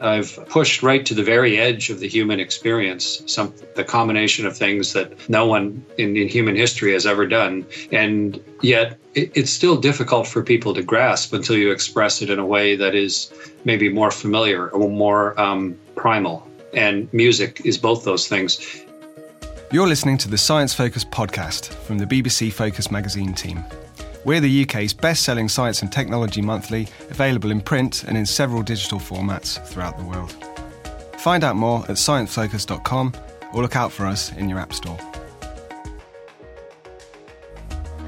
I've 0.00 0.38
pushed 0.48 0.82
right 0.82 1.04
to 1.06 1.14
the 1.14 1.22
very 1.22 1.58
edge 1.58 1.90
of 1.90 2.00
the 2.00 2.08
human 2.08 2.40
experience, 2.40 3.22
some 3.26 3.54
the 3.74 3.84
combination 3.84 4.46
of 4.46 4.56
things 4.56 4.92
that 4.92 5.28
no 5.28 5.46
one 5.46 5.84
in, 5.98 6.16
in 6.16 6.28
human 6.28 6.56
history 6.56 6.92
has 6.92 7.06
ever 7.06 7.26
done. 7.26 7.66
And 7.92 8.42
yet 8.62 8.98
it, 9.14 9.30
it's 9.34 9.50
still 9.50 9.76
difficult 9.76 10.26
for 10.26 10.42
people 10.42 10.74
to 10.74 10.82
grasp 10.82 11.32
until 11.32 11.56
you 11.56 11.70
express 11.70 12.22
it 12.22 12.30
in 12.30 12.38
a 12.38 12.46
way 12.46 12.76
that 12.76 12.94
is 12.94 13.32
maybe 13.64 13.88
more 13.88 14.10
familiar 14.10 14.68
or 14.70 14.90
more 14.90 15.38
um, 15.40 15.78
primal. 15.94 16.48
And 16.72 17.12
music 17.12 17.62
is 17.64 17.78
both 17.78 18.04
those 18.04 18.26
things. 18.26 18.84
You're 19.70 19.88
listening 19.88 20.18
to 20.18 20.28
the 20.28 20.38
Science 20.38 20.74
Focus 20.74 21.04
podcast 21.04 21.68
from 21.68 21.98
the 21.98 22.06
BBC 22.06 22.52
Focus 22.52 22.90
magazine 22.90 23.34
team. 23.34 23.64
We're 24.24 24.40
the 24.40 24.62
UK's 24.62 24.94
best 24.94 25.22
selling 25.22 25.50
science 25.50 25.82
and 25.82 25.92
technology 25.92 26.40
monthly, 26.40 26.88
available 27.10 27.50
in 27.50 27.60
print 27.60 28.04
and 28.04 28.16
in 28.16 28.24
several 28.24 28.62
digital 28.62 28.98
formats 28.98 29.62
throughout 29.66 29.98
the 29.98 30.04
world. 30.04 30.34
Find 31.18 31.44
out 31.44 31.56
more 31.56 31.80
at 31.82 31.96
sciencefocus.com 31.96 33.12
or 33.52 33.60
look 33.60 33.76
out 33.76 33.92
for 33.92 34.06
us 34.06 34.32
in 34.32 34.48
your 34.48 34.58
App 34.58 34.72
Store. 34.72 34.96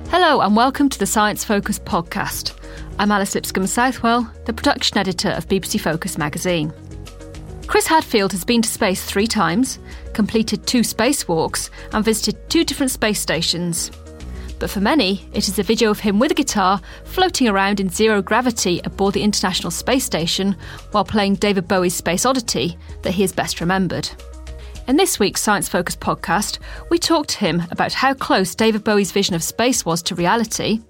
Hello, 0.08 0.40
and 0.40 0.56
welcome 0.56 0.88
to 0.88 0.98
the 0.98 1.04
Science 1.04 1.44
Focus 1.44 1.78
podcast. 1.78 2.58
I'm 2.98 3.12
Alice 3.12 3.34
Lipscombe 3.34 3.66
Southwell, 3.66 4.32
the 4.46 4.54
production 4.54 4.96
editor 4.96 5.32
of 5.32 5.48
BBC 5.48 5.78
Focus 5.78 6.16
magazine. 6.16 6.72
Chris 7.66 7.86
Hadfield 7.86 8.32
has 8.32 8.42
been 8.42 8.62
to 8.62 8.70
space 8.70 9.04
three 9.04 9.26
times, 9.26 9.78
completed 10.14 10.66
two 10.66 10.80
spacewalks, 10.80 11.68
and 11.92 12.02
visited 12.02 12.48
two 12.48 12.64
different 12.64 12.90
space 12.90 13.20
stations 13.20 13.90
but 14.58 14.70
for 14.70 14.80
many, 14.80 15.28
it 15.32 15.48
is 15.48 15.58
a 15.58 15.62
video 15.62 15.90
of 15.90 16.00
him 16.00 16.18
with 16.18 16.30
a 16.30 16.34
guitar 16.34 16.80
floating 17.04 17.48
around 17.48 17.80
in 17.80 17.88
zero 17.88 18.22
gravity 18.22 18.80
aboard 18.84 19.14
the 19.14 19.22
International 19.22 19.70
Space 19.70 20.04
Station 20.04 20.56
while 20.92 21.04
playing 21.04 21.34
David 21.34 21.68
Bowie's 21.68 21.94
Space 21.94 22.24
Oddity 22.24 22.78
that 23.02 23.12
he 23.12 23.22
is 23.22 23.32
best 23.32 23.60
remembered. 23.60 24.08
In 24.88 24.96
this 24.96 25.18
week's 25.18 25.42
Science 25.42 25.68
Focus 25.68 25.96
podcast, 25.96 26.58
we 26.90 26.98
talked 26.98 27.30
to 27.30 27.38
him 27.38 27.62
about 27.70 27.92
how 27.92 28.14
close 28.14 28.54
David 28.54 28.84
Bowie's 28.84 29.12
vision 29.12 29.34
of 29.34 29.42
space 29.42 29.84
was 29.84 30.00
to 30.02 30.14
reality, 30.14 30.80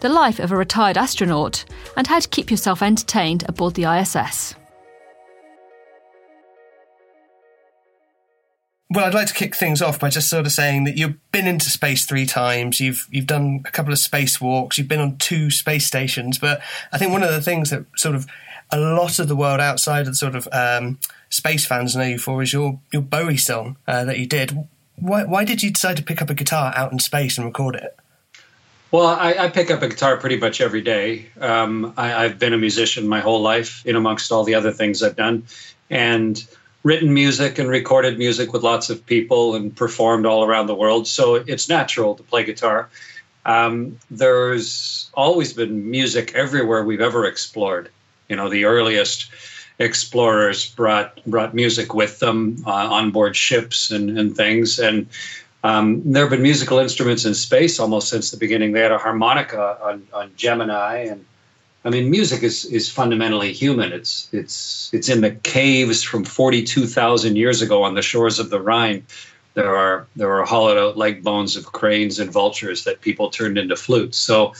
the 0.00 0.08
life 0.08 0.40
of 0.40 0.52
a 0.52 0.56
retired 0.56 0.98
astronaut, 0.98 1.64
and 1.96 2.06
how 2.06 2.18
to 2.18 2.28
keep 2.28 2.50
yourself 2.50 2.82
entertained 2.82 3.44
aboard 3.48 3.74
the 3.74 3.84
ISS. 3.84 4.54
Well, 8.90 9.04
I'd 9.04 9.14
like 9.14 9.26
to 9.26 9.34
kick 9.34 9.54
things 9.54 9.82
off 9.82 10.00
by 10.00 10.08
just 10.08 10.30
sort 10.30 10.46
of 10.46 10.52
saying 10.52 10.84
that 10.84 10.96
you've 10.96 11.16
been 11.30 11.46
into 11.46 11.68
space 11.68 12.06
three 12.06 12.24
times. 12.24 12.80
You've 12.80 13.06
you've 13.10 13.26
done 13.26 13.62
a 13.66 13.70
couple 13.70 13.92
of 13.92 13.98
spacewalks. 13.98 14.78
You've 14.78 14.88
been 14.88 15.00
on 15.00 15.18
two 15.18 15.50
space 15.50 15.86
stations. 15.86 16.38
But 16.38 16.62
I 16.90 16.96
think 16.96 17.12
one 17.12 17.22
of 17.22 17.30
the 17.30 17.42
things 17.42 17.68
that 17.68 17.84
sort 17.96 18.14
of 18.14 18.26
a 18.70 18.78
lot 18.78 19.18
of 19.18 19.28
the 19.28 19.36
world 19.36 19.60
outside 19.60 20.08
of 20.08 20.16
sort 20.16 20.34
of 20.34 20.48
um, 20.52 20.98
space 21.28 21.66
fans 21.66 21.96
know 21.96 22.02
you 22.02 22.18
for 22.18 22.42
is 22.42 22.52
your 22.52 22.80
your 22.90 23.02
Bowie 23.02 23.36
song 23.36 23.76
uh, 23.86 24.04
that 24.04 24.18
you 24.18 24.26
did. 24.26 24.56
Why 24.96 25.24
why 25.24 25.44
did 25.44 25.62
you 25.62 25.70
decide 25.70 25.98
to 25.98 26.02
pick 26.02 26.22
up 26.22 26.30
a 26.30 26.34
guitar 26.34 26.72
out 26.74 26.90
in 26.90 26.98
space 26.98 27.36
and 27.36 27.46
record 27.46 27.74
it? 27.74 27.94
Well, 28.90 29.06
I, 29.06 29.34
I 29.34 29.48
pick 29.50 29.70
up 29.70 29.82
a 29.82 29.88
guitar 29.88 30.16
pretty 30.16 30.38
much 30.38 30.62
every 30.62 30.80
day. 30.80 31.26
Um, 31.38 31.92
I, 31.98 32.24
I've 32.24 32.38
been 32.38 32.54
a 32.54 32.58
musician 32.58 33.06
my 33.06 33.20
whole 33.20 33.42
life, 33.42 33.84
in 33.84 33.96
amongst 33.96 34.32
all 34.32 34.44
the 34.44 34.54
other 34.54 34.72
things 34.72 35.02
I've 35.02 35.16
done, 35.16 35.44
and 35.90 36.42
written 36.82 37.12
music 37.12 37.58
and 37.58 37.68
recorded 37.68 38.18
music 38.18 38.52
with 38.52 38.62
lots 38.62 38.90
of 38.90 39.04
people 39.04 39.54
and 39.54 39.74
performed 39.76 40.26
all 40.26 40.44
around 40.44 40.66
the 40.66 40.74
world. 40.74 41.06
So 41.06 41.34
it's 41.34 41.68
natural 41.68 42.14
to 42.14 42.22
play 42.22 42.44
guitar. 42.44 42.88
Um, 43.44 43.98
there's 44.10 45.10
always 45.14 45.52
been 45.52 45.90
music 45.90 46.34
everywhere 46.34 46.84
we've 46.84 47.00
ever 47.00 47.24
explored. 47.24 47.90
You 48.28 48.36
know, 48.36 48.48
the 48.48 48.64
earliest 48.64 49.30
explorers 49.78 50.70
brought 50.74 51.24
brought 51.24 51.54
music 51.54 51.94
with 51.94 52.18
them 52.18 52.62
uh, 52.66 52.70
on 52.70 53.10
board 53.10 53.36
ships 53.36 53.90
and, 53.90 54.18
and 54.18 54.36
things. 54.36 54.78
And 54.78 55.06
um, 55.64 56.02
there 56.04 56.24
have 56.24 56.30
been 56.30 56.42
musical 56.42 56.78
instruments 56.78 57.24
in 57.24 57.34
space 57.34 57.80
almost 57.80 58.08
since 58.08 58.30
the 58.30 58.36
beginning. 58.36 58.72
They 58.72 58.80
had 58.80 58.92
a 58.92 58.98
harmonica 58.98 59.78
on, 59.82 60.06
on 60.12 60.30
Gemini 60.36 61.06
and 61.06 61.24
I 61.88 61.90
mean, 61.90 62.10
music 62.10 62.42
is 62.42 62.66
is 62.66 62.90
fundamentally 62.90 63.54
human. 63.54 63.92
It's 63.94 64.28
it's 64.30 64.90
it's 64.92 65.08
in 65.08 65.22
the 65.22 65.30
caves 65.30 66.02
from 66.02 66.22
forty 66.22 66.62
two 66.62 66.86
thousand 66.86 67.36
years 67.36 67.62
ago 67.62 67.82
on 67.82 67.94
the 67.94 68.02
shores 68.02 68.38
of 68.38 68.50
the 68.50 68.60
Rhine. 68.60 69.06
There 69.54 69.74
are 69.74 70.06
there 70.14 70.30
are 70.38 70.44
hollowed 70.44 70.76
out 70.76 70.98
leg 70.98 71.24
bones 71.24 71.56
of 71.56 71.72
cranes 71.72 72.18
and 72.18 72.30
vultures 72.30 72.84
that 72.84 73.00
people 73.00 73.30
turned 73.30 73.56
into 73.56 73.74
flutes. 73.74 74.18
So 74.18 74.52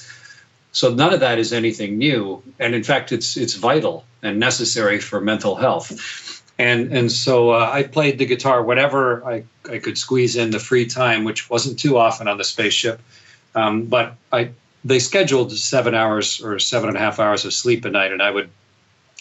so 0.73 0.95
none 0.95 1.13
of 1.13 1.21
that 1.21 1.39
is 1.39 1.53
anything 1.53 1.99
new, 1.99 2.43
and 2.59 2.75
in 2.75 2.83
fact, 2.83 3.13
it's 3.13 3.37
it's 3.37 3.57
vital 3.57 4.07
and 4.23 4.41
necessary 4.41 4.99
for 4.99 5.21
mental 5.21 5.55
health. 5.55 6.43
And 6.59 6.91
and 6.97 7.13
so 7.13 7.51
uh, 7.51 7.71
I 7.71 7.83
played 7.83 8.19
the 8.19 8.25
guitar 8.25 8.63
whenever 8.63 9.23
I 9.27 9.45
I 9.71 9.81
could 9.81 9.99
squeeze 9.99 10.35
in 10.35 10.51
the 10.51 10.61
free 10.61 10.87
time, 10.87 11.25
which 11.25 11.51
wasn't 11.51 11.79
too 11.79 11.99
often 11.99 12.27
on 12.27 12.39
the 12.39 12.45
spaceship. 12.45 13.03
Um, 13.55 13.85
but 13.85 14.15
I 14.33 14.53
they 14.85 14.99
scheduled 14.99 15.53
seven 15.53 15.95
hours 15.95 16.41
or 16.41 16.59
seven 16.59 16.89
and 16.89 16.97
a 16.97 17.01
half 17.01 17.19
hours 17.19 17.45
of 17.45 17.53
sleep 17.53 17.85
a 17.85 17.91
night, 17.91 18.13
and 18.13 18.23
I 18.23 18.31
would 18.31 18.51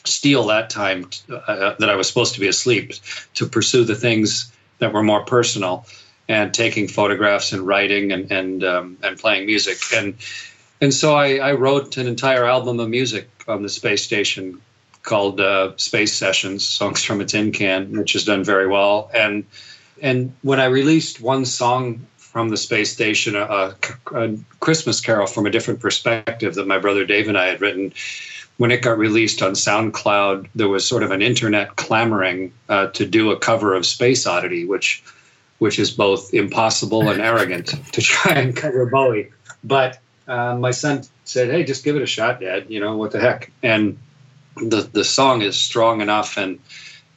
steal 0.03 0.45
that 0.47 0.69
time 0.69 1.09
uh, 1.29 1.75
that 1.79 1.89
I 1.89 1.95
was 1.95 2.07
supposed 2.07 2.33
to 2.35 2.39
be 2.39 2.47
asleep 2.47 2.93
to 3.35 3.45
pursue 3.45 3.83
the 3.83 3.95
things 3.95 4.51
that 4.79 4.93
were 4.93 5.03
more 5.03 5.25
personal 5.25 5.85
and 6.29 6.53
taking 6.53 6.87
photographs 6.87 7.51
and 7.51 7.65
writing 7.65 8.11
and 8.11 8.31
and 8.31 8.63
um, 8.63 8.97
and 9.03 9.17
playing 9.17 9.45
music 9.45 9.77
and 9.93 10.15
and 10.81 10.93
so 10.93 11.15
I, 11.15 11.37
I, 11.37 11.53
wrote 11.53 11.97
an 11.97 12.07
entire 12.07 12.45
album 12.45 12.79
of 12.79 12.89
music 12.89 13.27
on 13.47 13.63
the 13.63 13.69
space 13.69 14.03
station 14.03 14.61
called 15.01 15.39
uh, 15.39 15.75
Space 15.77 16.13
Sessions: 16.13 16.67
Songs 16.67 17.03
from 17.03 17.21
a 17.21 17.25
Tin 17.25 17.51
Can, 17.51 17.97
which 17.97 18.13
has 18.13 18.25
done 18.25 18.43
very 18.43 18.67
well. 18.67 19.09
And 19.13 19.45
and 20.01 20.35
when 20.43 20.59
I 20.59 20.65
released 20.65 21.19
one 21.19 21.45
song 21.45 22.05
from 22.37 22.49
the 22.49 22.57
space 22.57 22.93
station 22.93 23.35
a, 23.35 23.75
a, 24.13 24.37
Christmas 24.59 25.01
Carol 25.01 25.25
from 25.25 25.47
a 25.47 25.49
different 25.49 25.79
perspective 25.79 26.53
that 26.53 26.67
my 26.67 26.77
brother 26.77 27.03
Dave 27.03 27.27
and 27.27 27.35
I 27.35 27.47
had 27.47 27.61
written. 27.61 27.91
When 28.57 28.69
it 28.69 28.83
got 28.83 28.99
released 28.99 29.41
on 29.41 29.53
SoundCloud, 29.53 30.47
there 30.53 30.67
was 30.67 30.87
sort 30.87 31.01
of 31.01 31.09
an 31.09 31.23
internet 31.23 31.77
clamoring 31.77 32.53
uh, 32.69 32.87
to 32.89 33.07
do 33.07 33.31
a 33.31 33.39
cover 33.39 33.73
of 33.73 33.87
Space 33.87 34.27
Oddity, 34.27 34.65
which 34.65 35.03
which 35.57 35.79
is 35.79 35.89
both 35.89 36.31
impossible 36.31 37.09
and 37.09 37.19
arrogant 37.31 37.69
to 37.93 38.01
try 38.03 38.33
and 38.33 38.55
cover 38.55 38.85
Bowie. 38.85 39.31
But 39.63 39.97
uh, 40.27 40.57
my 40.57 40.69
son 40.69 41.01
said, 41.23 41.49
"Hey, 41.49 41.63
just 41.63 41.83
give 41.83 41.95
it 41.95 42.03
a 42.03 42.13
shot, 42.17 42.39
Dad. 42.39 42.67
You 42.69 42.79
know 42.79 42.97
what 42.97 43.13
the 43.13 43.19
heck?" 43.19 43.51
And 43.63 43.97
the 44.57 44.81
the 44.93 45.03
song 45.03 45.41
is 45.41 45.57
strong 45.57 46.01
enough 46.01 46.37
and 46.37 46.59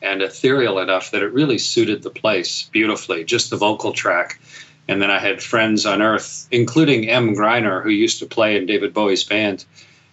and 0.00 0.22
ethereal 0.22 0.78
enough 0.78 1.10
that 1.10 1.22
it 1.22 1.34
really 1.34 1.58
suited 1.58 2.02
the 2.02 2.10
place 2.10 2.70
beautifully. 2.72 3.22
Just 3.22 3.50
the 3.50 3.58
vocal 3.58 3.92
track 3.92 4.40
and 4.90 5.00
then 5.00 5.10
I 5.10 5.20
had 5.20 5.40
friends 5.40 5.86
on 5.86 6.02
Earth, 6.02 6.48
including 6.50 7.04
Emm 7.04 7.36
Gryner, 7.36 7.80
who 7.80 7.90
used 7.90 8.18
to 8.18 8.26
play 8.26 8.56
in 8.56 8.66
David 8.66 8.92
Bowie's 8.92 9.22
band, 9.22 9.64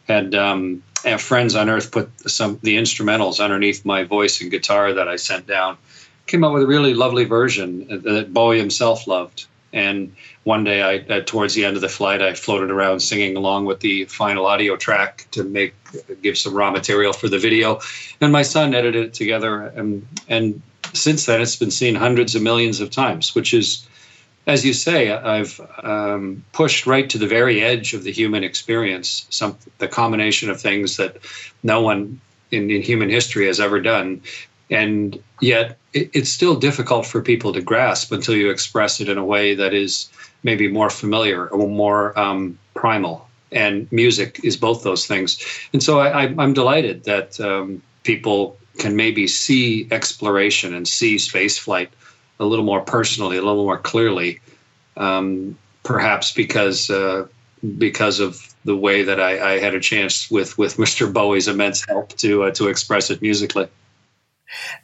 had 0.08 0.36
um, 0.36 0.84
friends 1.18 1.56
on 1.56 1.68
Earth 1.68 1.92
put 1.92 2.08
some 2.30 2.60
the 2.62 2.78
instrumentals 2.78 3.44
underneath 3.44 3.84
my 3.86 4.04
voice 4.04 4.40
and 4.40 4.52
guitar 4.52 4.94
that 4.94 5.08
I 5.08 5.16
sent 5.16 5.48
down. 5.48 5.78
Came 6.28 6.44
up 6.44 6.54
with 6.54 6.62
a 6.62 6.68
really 6.68 6.94
lovely 6.94 7.26
version 7.26 7.88
that 7.88 8.32
Bowie 8.32 8.60
himself 8.60 9.08
loved. 9.08 9.48
And 9.74 10.16
one 10.44 10.64
day, 10.64 10.84
I 10.84 11.22
towards 11.22 11.56
the 11.56 11.66
end 11.66 11.76
of 11.76 11.82
the 11.82 11.90
flight, 11.90 12.22
I 12.22 12.36
floated 12.36 12.70
around 12.70 13.00
singing 13.00 13.36
along 13.36 13.66
with 13.66 13.80
the 13.80 14.06
final 14.06 14.46
audio 14.46 14.76
track 14.76 15.28
to 15.32 15.44
make 15.44 15.74
give 16.22 16.38
some 16.38 16.54
raw 16.54 16.70
material 16.70 17.14
for 17.14 17.30
the 17.30 17.40
video, 17.40 17.80
and 18.22 18.32
my 18.32 18.44
son 18.44 18.76
edited 18.76 19.06
it 19.08 19.14
together. 19.16 19.64
And 19.76 20.08
and 20.30 20.62
since 20.94 21.26
then, 21.26 21.42
it's 21.42 21.56
been 21.56 21.72
seen 21.72 21.96
hundreds 21.96 22.36
of 22.36 22.42
millions 22.44 22.80
of 22.80 22.92
times, 22.92 23.34
which 23.36 23.54
is, 23.54 23.88
as 24.48 24.66
you 24.66 24.74
say, 24.74 25.12
I've 25.12 25.60
um, 25.84 26.44
pushed 26.54 26.88
right 26.88 27.10
to 27.10 27.18
the 27.18 27.28
very 27.28 27.62
edge 27.62 27.94
of 27.94 28.04
the 28.04 28.12
human 28.12 28.44
experience. 28.46 29.28
Some 29.30 29.58
the 29.78 29.90
combination 29.90 30.50
of 30.50 30.60
things 30.60 30.98
that 30.98 31.18
no 31.64 31.82
one 31.82 32.20
in, 32.52 32.72
in 32.72 32.82
human 32.82 33.10
history 33.10 33.46
has 33.48 33.60
ever 33.60 33.82
done, 33.82 34.22
and 34.72 35.22
yet 35.42 35.78
it, 35.92 36.10
it's 36.14 36.30
still 36.30 36.56
difficult 36.56 37.06
for 37.06 37.22
people 37.22 37.52
to 37.54 37.62
grasp 37.62 38.12
until 38.14 38.36
you 38.36 38.50
express 38.50 39.02
it 39.02 39.10
in 39.10 39.18
a 39.18 39.26
way 39.26 39.54
that 39.54 39.74
is 39.74 40.10
maybe 40.44 40.70
more 40.70 40.90
familiar 40.90 41.48
or 41.48 41.68
more 41.68 42.18
um, 42.18 42.58
primal. 42.74 43.28
And 43.52 43.90
music 43.92 44.40
is 44.44 44.56
both 44.56 44.84
those 44.84 45.08
things. 45.08 45.38
And 45.74 45.82
so 45.82 46.00
I, 46.00 46.26
am 46.26 46.54
delighted 46.54 47.06
that 47.06 47.40
um, 47.40 47.82
people 48.04 48.58
can 48.78 48.96
maybe 48.96 49.26
see 49.26 49.88
exploration 49.90 50.74
and 50.74 50.86
see 50.88 51.18
space 51.18 51.58
flight 51.58 51.90
a 52.40 52.46
little 52.46 52.66
more 52.66 52.82
personally, 52.82 53.38
a 53.38 53.42
little 53.42 53.64
more 53.64 53.78
clearly, 53.78 54.40
um, 54.96 55.58
perhaps 55.84 56.34
because 56.34 56.90
uh, 56.90 57.28
because 57.78 58.20
of 58.20 58.54
the 58.66 58.76
way 58.76 59.04
that 59.04 59.20
I, 59.20 59.56
I, 59.56 59.60
had 59.60 59.74
a 59.74 59.80
chance 59.80 60.30
with 60.30 60.58
with 60.58 60.78
Mr. 60.84 61.12
Bowie's 61.12 61.48
immense 61.48 61.86
help 61.86 62.10
to 62.18 62.44
uh, 62.44 62.52
to 62.52 62.68
express 62.68 63.10
it 63.10 63.22
musically. 63.22 63.68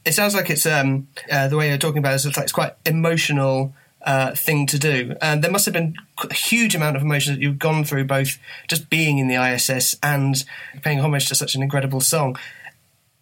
It 0.05 0.13
sounds 0.13 0.35
like 0.35 0.49
it's 0.49 0.65
um, 0.65 1.07
uh, 1.31 1.47
the 1.47 1.57
way 1.57 1.69
you're 1.69 1.77
talking 1.77 1.99
about 1.99 2.13
it. 2.13 2.25
It's, 2.25 2.25
like 2.25 2.43
it's 2.43 2.51
quite 2.51 2.73
emotional 2.85 3.73
uh, 4.05 4.35
thing 4.35 4.65
to 4.67 4.77
do. 4.77 5.15
And 5.21 5.43
there 5.43 5.51
must 5.51 5.65
have 5.65 5.73
been 5.73 5.95
a 6.29 6.33
huge 6.33 6.75
amount 6.75 6.97
of 6.97 7.01
emotion 7.01 7.33
that 7.33 7.41
you've 7.41 7.59
gone 7.59 7.83
through, 7.83 8.05
both 8.05 8.37
just 8.67 8.89
being 8.89 9.17
in 9.17 9.27
the 9.27 9.35
ISS 9.35 9.95
and 10.03 10.43
paying 10.81 10.99
homage 10.99 11.27
to 11.29 11.35
such 11.35 11.55
an 11.55 11.63
incredible 11.63 12.01
song. 12.01 12.37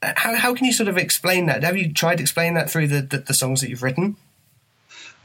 How, 0.02 0.36
how 0.36 0.56
can 0.56 0.66
you 0.66 0.74
sort 0.74 0.90
of 0.90 0.98
explain 0.98 1.46
that? 1.46 1.64
Have 1.64 1.78
you 1.78 1.94
tried 1.94 2.16
to 2.16 2.22
explain 2.22 2.56
that 2.56 2.70
through 2.70 2.88
the, 2.88 3.02
the, 3.02 3.18
the 3.20 3.34
songs 3.34 3.62
that 3.62 3.70
you've 3.70 3.84
written? 3.84 4.16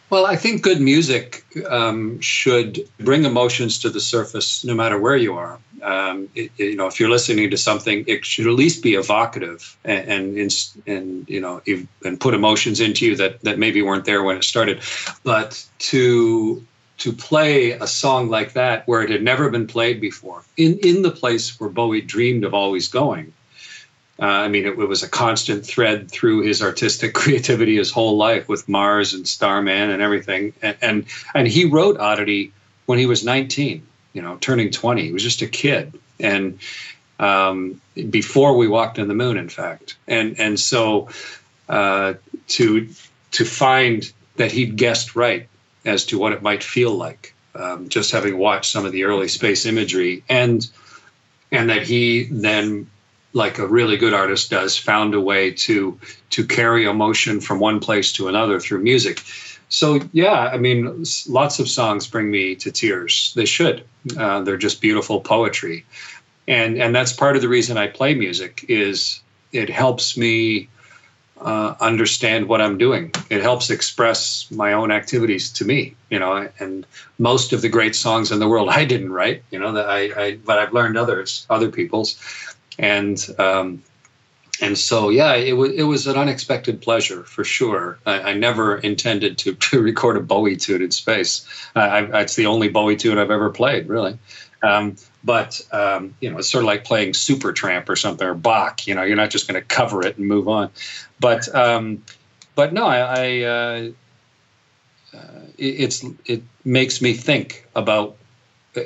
Well, 0.08 0.26
I 0.26 0.36
think 0.36 0.62
good 0.62 0.80
music 0.80 1.44
um, 1.68 2.20
should 2.20 2.88
bring 3.00 3.24
emotions 3.24 3.78
to 3.80 3.90
the 3.90 4.00
surface 4.00 4.62
no 4.64 4.74
matter 4.74 4.98
where 4.98 5.16
you 5.16 5.34
are. 5.34 5.58
Um, 5.82 6.28
it, 6.34 6.52
you 6.58 6.76
know, 6.76 6.86
if 6.86 7.00
you're 7.00 7.10
listening 7.10 7.50
to 7.50 7.56
something, 7.56 8.04
it 8.06 8.24
should 8.24 8.46
at 8.46 8.52
least 8.52 8.82
be 8.82 8.94
evocative 8.94 9.76
and 9.84 10.38
and, 10.38 10.68
and 10.86 11.28
you 11.28 11.40
know 11.40 11.60
and 12.04 12.20
put 12.20 12.34
emotions 12.34 12.80
into 12.80 13.04
you 13.04 13.16
that 13.16 13.40
that 13.42 13.58
maybe 13.58 13.82
weren't 13.82 14.04
there 14.04 14.22
when 14.22 14.36
it 14.36 14.44
started. 14.44 14.80
But 15.24 15.64
to 15.90 16.64
to 16.98 17.12
play 17.12 17.72
a 17.72 17.86
song 17.86 18.28
like 18.28 18.52
that 18.54 18.86
where 18.86 19.02
it 19.02 19.10
had 19.10 19.22
never 19.22 19.50
been 19.50 19.66
played 19.66 20.00
before 20.00 20.42
in 20.56 20.78
in 20.78 21.02
the 21.02 21.10
place 21.10 21.58
where 21.60 21.68
Bowie 21.68 22.00
dreamed 22.00 22.44
of 22.44 22.54
always 22.54 22.88
going 22.88 23.32
uh, 24.20 24.24
I 24.24 24.48
mean, 24.48 24.64
it, 24.64 24.78
it, 24.78 24.88
was 24.88 25.02
a 25.02 25.08
constant 25.08 25.66
thread 25.66 26.10
through 26.10 26.42
his 26.42 26.62
artistic 26.62 27.12
creativity 27.14 27.76
his 27.76 27.90
whole 27.90 28.16
life 28.16 28.48
with 28.48 28.68
Mars 28.68 29.12
and 29.12 29.28
Starman 29.28 29.90
and 29.90 30.00
everything. 30.00 30.54
And, 30.62 30.76
and, 30.80 31.04
and 31.34 31.46
he 31.46 31.66
wrote 31.66 31.98
Oddity 31.98 32.52
when 32.86 32.98
he 32.98 33.06
was 33.06 33.24
19, 33.24 33.86
you 34.14 34.22
know, 34.22 34.38
turning 34.40 34.70
20. 34.70 35.02
He 35.02 35.12
was 35.12 35.22
just 35.22 35.42
a 35.42 35.46
kid. 35.46 35.98
And 36.18 36.58
um, 37.18 37.80
before 38.08 38.56
we 38.56 38.68
walked 38.68 38.98
on 38.98 39.08
the 39.08 39.14
moon, 39.14 39.36
in 39.36 39.50
fact. 39.50 39.96
And, 40.08 40.40
and 40.40 40.58
so 40.58 41.10
uh, 41.68 42.14
to, 42.48 42.88
to 43.32 43.44
find 43.44 44.10
that 44.36 44.50
he'd 44.50 44.76
guessed 44.76 45.14
right 45.14 45.46
as 45.84 46.06
to 46.06 46.18
what 46.18 46.32
it 46.32 46.40
might 46.40 46.64
feel 46.64 46.94
like, 46.94 47.34
um, 47.54 47.90
just 47.90 48.12
having 48.12 48.38
watched 48.38 48.70
some 48.70 48.86
of 48.86 48.92
the 48.92 49.04
early 49.04 49.28
space 49.28 49.66
imagery 49.66 50.24
and, 50.26 50.66
and 51.52 51.68
that 51.68 51.82
he 51.82 52.24
then 52.24 52.86
like 53.36 53.58
a 53.58 53.66
really 53.66 53.98
good 53.98 54.14
artist 54.14 54.50
does, 54.50 54.78
found 54.78 55.14
a 55.14 55.20
way 55.20 55.50
to 55.50 56.00
to 56.30 56.44
carry 56.44 56.86
emotion 56.86 57.40
from 57.40 57.60
one 57.60 57.78
place 57.80 58.10
to 58.12 58.28
another 58.28 58.58
through 58.58 58.80
music. 58.82 59.22
So 59.68 60.00
yeah, 60.12 60.50
I 60.54 60.56
mean, 60.56 61.04
lots 61.28 61.58
of 61.58 61.68
songs 61.68 62.06
bring 62.06 62.30
me 62.30 62.54
to 62.56 62.72
tears. 62.72 63.32
They 63.36 63.44
should. 63.44 63.84
Uh, 64.16 64.40
they're 64.40 64.56
just 64.56 64.80
beautiful 64.80 65.20
poetry, 65.20 65.84
and 66.48 66.80
and 66.80 66.94
that's 66.94 67.12
part 67.12 67.36
of 67.36 67.42
the 67.42 67.48
reason 67.48 67.76
I 67.76 67.88
play 67.88 68.14
music 68.14 68.64
is 68.68 69.20
it 69.52 69.68
helps 69.68 70.16
me 70.16 70.68
uh, 71.38 71.74
understand 71.80 72.48
what 72.48 72.62
I'm 72.62 72.78
doing. 72.78 73.12
It 73.28 73.42
helps 73.42 73.68
express 73.68 74.50
my 74.50 74.72
own 74.72 74.90
activities 74.90 75.52
to 75.52 75.64
me, 75.66 75.94
you 76.08 76.18
know. 76.18 76.48
And 76.58 76.86
most 77.18 77.52
of 77.52 77.60
the 77.60 77.68
great 77.68 77.94
songs 77.94 78.32
in 78.32 78.38
the 78.38 78.48
world 78.48 78.70
I 78.70 78.86
didn't 78.86 79.12
write, 79.12 79.42
you 79.50 79.58
know. 79.58 79.72
That 79.72 79.90
I, 79.90 80.00
I 80.24 80.36
but 80.36 80.58
I've 80.58 80.72
learned 80.72 80.96
others, 80.96 81.46
other 81.50 81.70
people's 81.70 82.16
and 82.78 83.24
um, 83.38 83.82
and 84.60 84.78
so 84.78 85.10
yeah, 85.10 85.34
it 85.34 85.52
was 85.52 85.72
it 85.72 85.84
was 85.84 86.06
an 86.06 86.16
unexpected 86.16 86.80
pleasure 86.80 87.22
for 87.24 87.44
sure. 87.44 87.98
I, 88.06 88.30
I 88.30 88.34
never 88.34 88.78
intended 88.78 89.38
to, 89.38 89.54
to 89.70 89.80
record 89.80 90.16
a 90.16 90.20
Bowie 90.20 90.56
tune 90.56 90.82
in 90.82 90.90
space. 90.90 91.46
I, 91.74 92.04
it's 92.20 92.36
the 92.36 92.46
only 92.46 92.68
Bowie 92.68 92.96
tune 92.96 93.18
I've 93.18 93.30
ever 93.30 93.50
played, 93.50 93.88
really. 93.88 94.18
Um, 94.62 94.96
but 95.22 95.60
um, 95.72 96.14
you 96.20 96.30
know, 96.30 96.38
it's 96.38 96.48
sort 96.48 96.64
of 96.64 96.66
like 96.66 96.84
playing 96.84 97.12
Supertramp 97.12 97.88
or 97.88 97.96
something 97.96 98.26
or 98.26 98.34
Bach. 98.34 98.86
You 98.86 98.94
know, 98.94 99.02
you're 99.02 99.16
not 99.16 99.30
just 99.30 99.48
going 99.48 99.60
to 99.60 99.66
cover 99.66 100.06
it 100.06 100.16
and 100.16 100.26
move 100.26 100.48
on. 100.48 100.70
But 101.20 101.52
um, 101.54 102.02
but 102.54 102.72
no, 102.72 102.86
I, 102.86 102.98
I 102.98 103.42
uh, 103.42 103.90
uh, 105.14 105.40
it, 105.58 105.80
it's 105.80 106.04
it 106.24 106.42
makes 106.64 107.02
me 107.02 107.12
think 107.12 107.66
about 107.74 108.16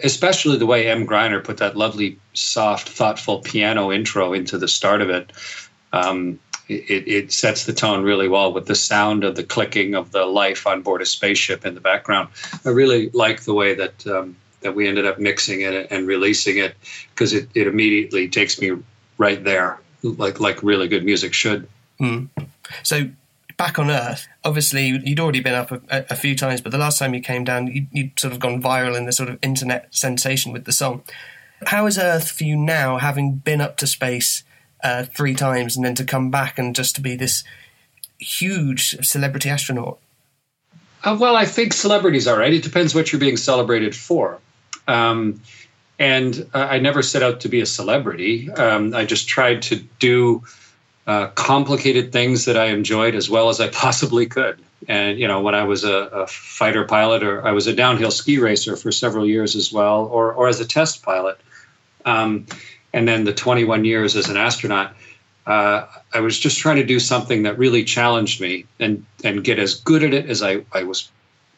especially 0.02 0.56
the 0.56 0.66
way 0.66 0.84
Emm 0.84 1.06
Gryner 1.06 1.42
put 1.42 1.58
that 1.58 1.76
lovely, 1.76 2.18
soft, 2.34 2.88
thoughtful 2.88 3.40
piano 3.40 3.92
intro 3.92 4.32
into 4.32 4.58
the 4.58 4.68
start 4.68 5.02
of 5.02 5.10
it. 5.10 5.32
Um, 5.92 6.38
it, 6.68 7.08
it, 7.08 7.32
sets 7.32 7.64
the 7.64 7.72
tone 7.72 8.04
really 8.04 8.28
well 8.28 8.52
with 8.52 8.66
the 8.66 8.76
sound 8.76 9.24
of 9.24 9.34
the 9.34 9.42
clicking 9.42 9.96
of 9.96 10.12
the 10.12 10.24
life 10.24 10.68
on 10.68 10.82
board 10.82 11.02
a 11.02 11.06
spaceship 11.06 11.66
in 11.66 11.74
the 11.74 11.80
background. 11.80 12.28
I 12.64 12.68
really 12.68 13.10
like 13.10 13.42
the 13.42 13.54
way 13.54 13.74
that 13.74 14.06
um, 14.06 14.36
that 14.60 14.76
we 14.76 14.86
ended 14.86 15.06
up 15.06 15.18
mixing 15.18 15.62
it 15.62 15.88
and 15.90 16.06
releasing 16.06 16.58
it 16.58 16.76
because 17.10 17.32
it, 17.32 17.48
it 17.54 17.66
immediately 17.66 18.28
takes 18.28 18.60
me 18.60 18.76
right 19.18 19.42
there, 19.42 19.80
like 20.02 20.38
like 20.38 20.62
really 20.62 20.86
good 20.86 21.04
music 21.04 21.34
should. 21.34 21.68
Mm. 22.00 22.28
So 22.84 23.08
back 23.60 23.78
on 23.78 23.90
Earth, 23.90 24.26
obviously 24.42 24.86
you'd 25.04 25.20
already 25.20 25.40
been 25.40 25.52
up 25.52 25.70
a, 25.70 26.06
a 26.08 26.16
few 26.16 26.34
times, 26.34 26.62
but 26.62 26.72
the 26.72 26.78
last 26.78 26.98
time 26.98 27.12
you 27.12 27.20
came 27.20 27.44
down, 27.44 27.66
you, 27.66 27.86
would 27.92 28.18
sort 28.18 28.32
of 28.32 28.40
gone 28.40 28.62
viral 28.62 28.96
in 28.96 29.04
the 29.04 29.12
sort 29.12 29.28
of 29.28 29.38
internet 29.42 29.94
sensation 29.94 30.50
with 30.50 30.64
the 30.64 30.72
song. 30.72 31.02
How 31.66 31.84
is 31.84 31.98
Earth 31.98 32.30
for 32.30 32.44
you 32.44 32.56
now, 32.56 32.96
having 32.96 33.34
been 33.34 33.60
up 33.60 33.76
to 33.76 33.86
space 33.86 34.44
uh, 34.82 35.04
three 35.14 35.34
times 35.34 35.76
and 35.76 35.84
then 35.84 35.94
to 35.96 36.04
come 36.04 36.30
back 36.30 36.58
and 36.58 36.74
just 36.74 36.94
to 36.96 37.02
be 37.02 37.16
this 37.16 37.44
huge 38.18 38.96
celebrity 39.06 39.50
astronaut? 39.50 39.98
Uh, 41.04 41.18
well, 41.20 41.36
I 41.36 41.44
think 41.44 41.74
celebrities 41.74 42.26
are 42.26 42.38
right. 42.38 42.54
It 42.54 42.62
depends 42.62 42.94
what 42.94 43.12
you're 43.12 43.20
being 43.20 43.36
celebrated 43.36 43.94
for. 43.94 44.38
Um, 44.88 45.42
and 45.98 46.48
uh, 46.54 46.60
I 46.70 46.78
never 46.78 47.02
set 47.02 47.22
out 47.22 47.40
to 47.40 47.50
be 47.50 47.60
a 47.60 47.66
celebrity. 47.66 48.50
Um, 48.52 48.94
I 48.94 49.04
just 49.04 49.28
tried 49.28 49.60
to 49.64 49.76
do 49.98 50.44
uh, 51.06 51.28
complicated 51.28 52.12
things 52.12 52.44
that 52.44 52.56
I 52.56 52.66
enjoyed 52.66 53.14
as 53.14 53.30
well 53.30 53.48
as 53.48 53.60
I 53.60 53.68
possibly 53.68 54.26
could. 54.26 54.62
And 54.88 55.18
you 55.18 55.26
know, 55.26 55.40
when 55.40 55.54
I 55.54 55.64
was 55.64 55.84
a, 55.84 55.94
a, 55.94 56.26
fighter 56.26 56.84
pilot, 56.84 57.22
or 57.22 57.46
I 57.46 57.52
was 57.52 57.66
a 57.66 57.74
downhill 57.74 58.10
ski 58.10 58.38
racer 58.38 58.76
for 58.76 58.90
several 58.90 59.26
years 59.26 59.54
as 59.54 59.72
well, 59.72 60.06
or 60.06 60.32
or 60.32 60.48
as 60.48 60.60
a 60.60 60.66
test 60.66 61.02
pilot, 61.02 61.38
um, 62.06 62.46
and 62.92 63.06
then 63.06 63.24
the 63.24 63.32
21 63.32 63.84
years 63.84 64.16
as 64.16 64.28
an 64.28 64.36
astronaut, 64.36 64.94
uh, 65.46 65.86
I 66.14 66.20
was 66.20 66.38
just 66.38 66.58
trying 66.58 66.76
to 66.76 66.84
do 66.84 66.98
something 66.98 67.42
that 67.42 67.58
really 67.58 67.84
challenged 67.84 68.40
me 68.40 68.64
and 68.78 69.04
and 69.22 69.44
get 69.44 69.58
as 69.58 69.74
good 69.74 70.02
at 70.02 70.14
it 70.14 70.30
as 70.30 70.42
I, 70.42 70.64
I 70.72 70.84
was 70.84 71.10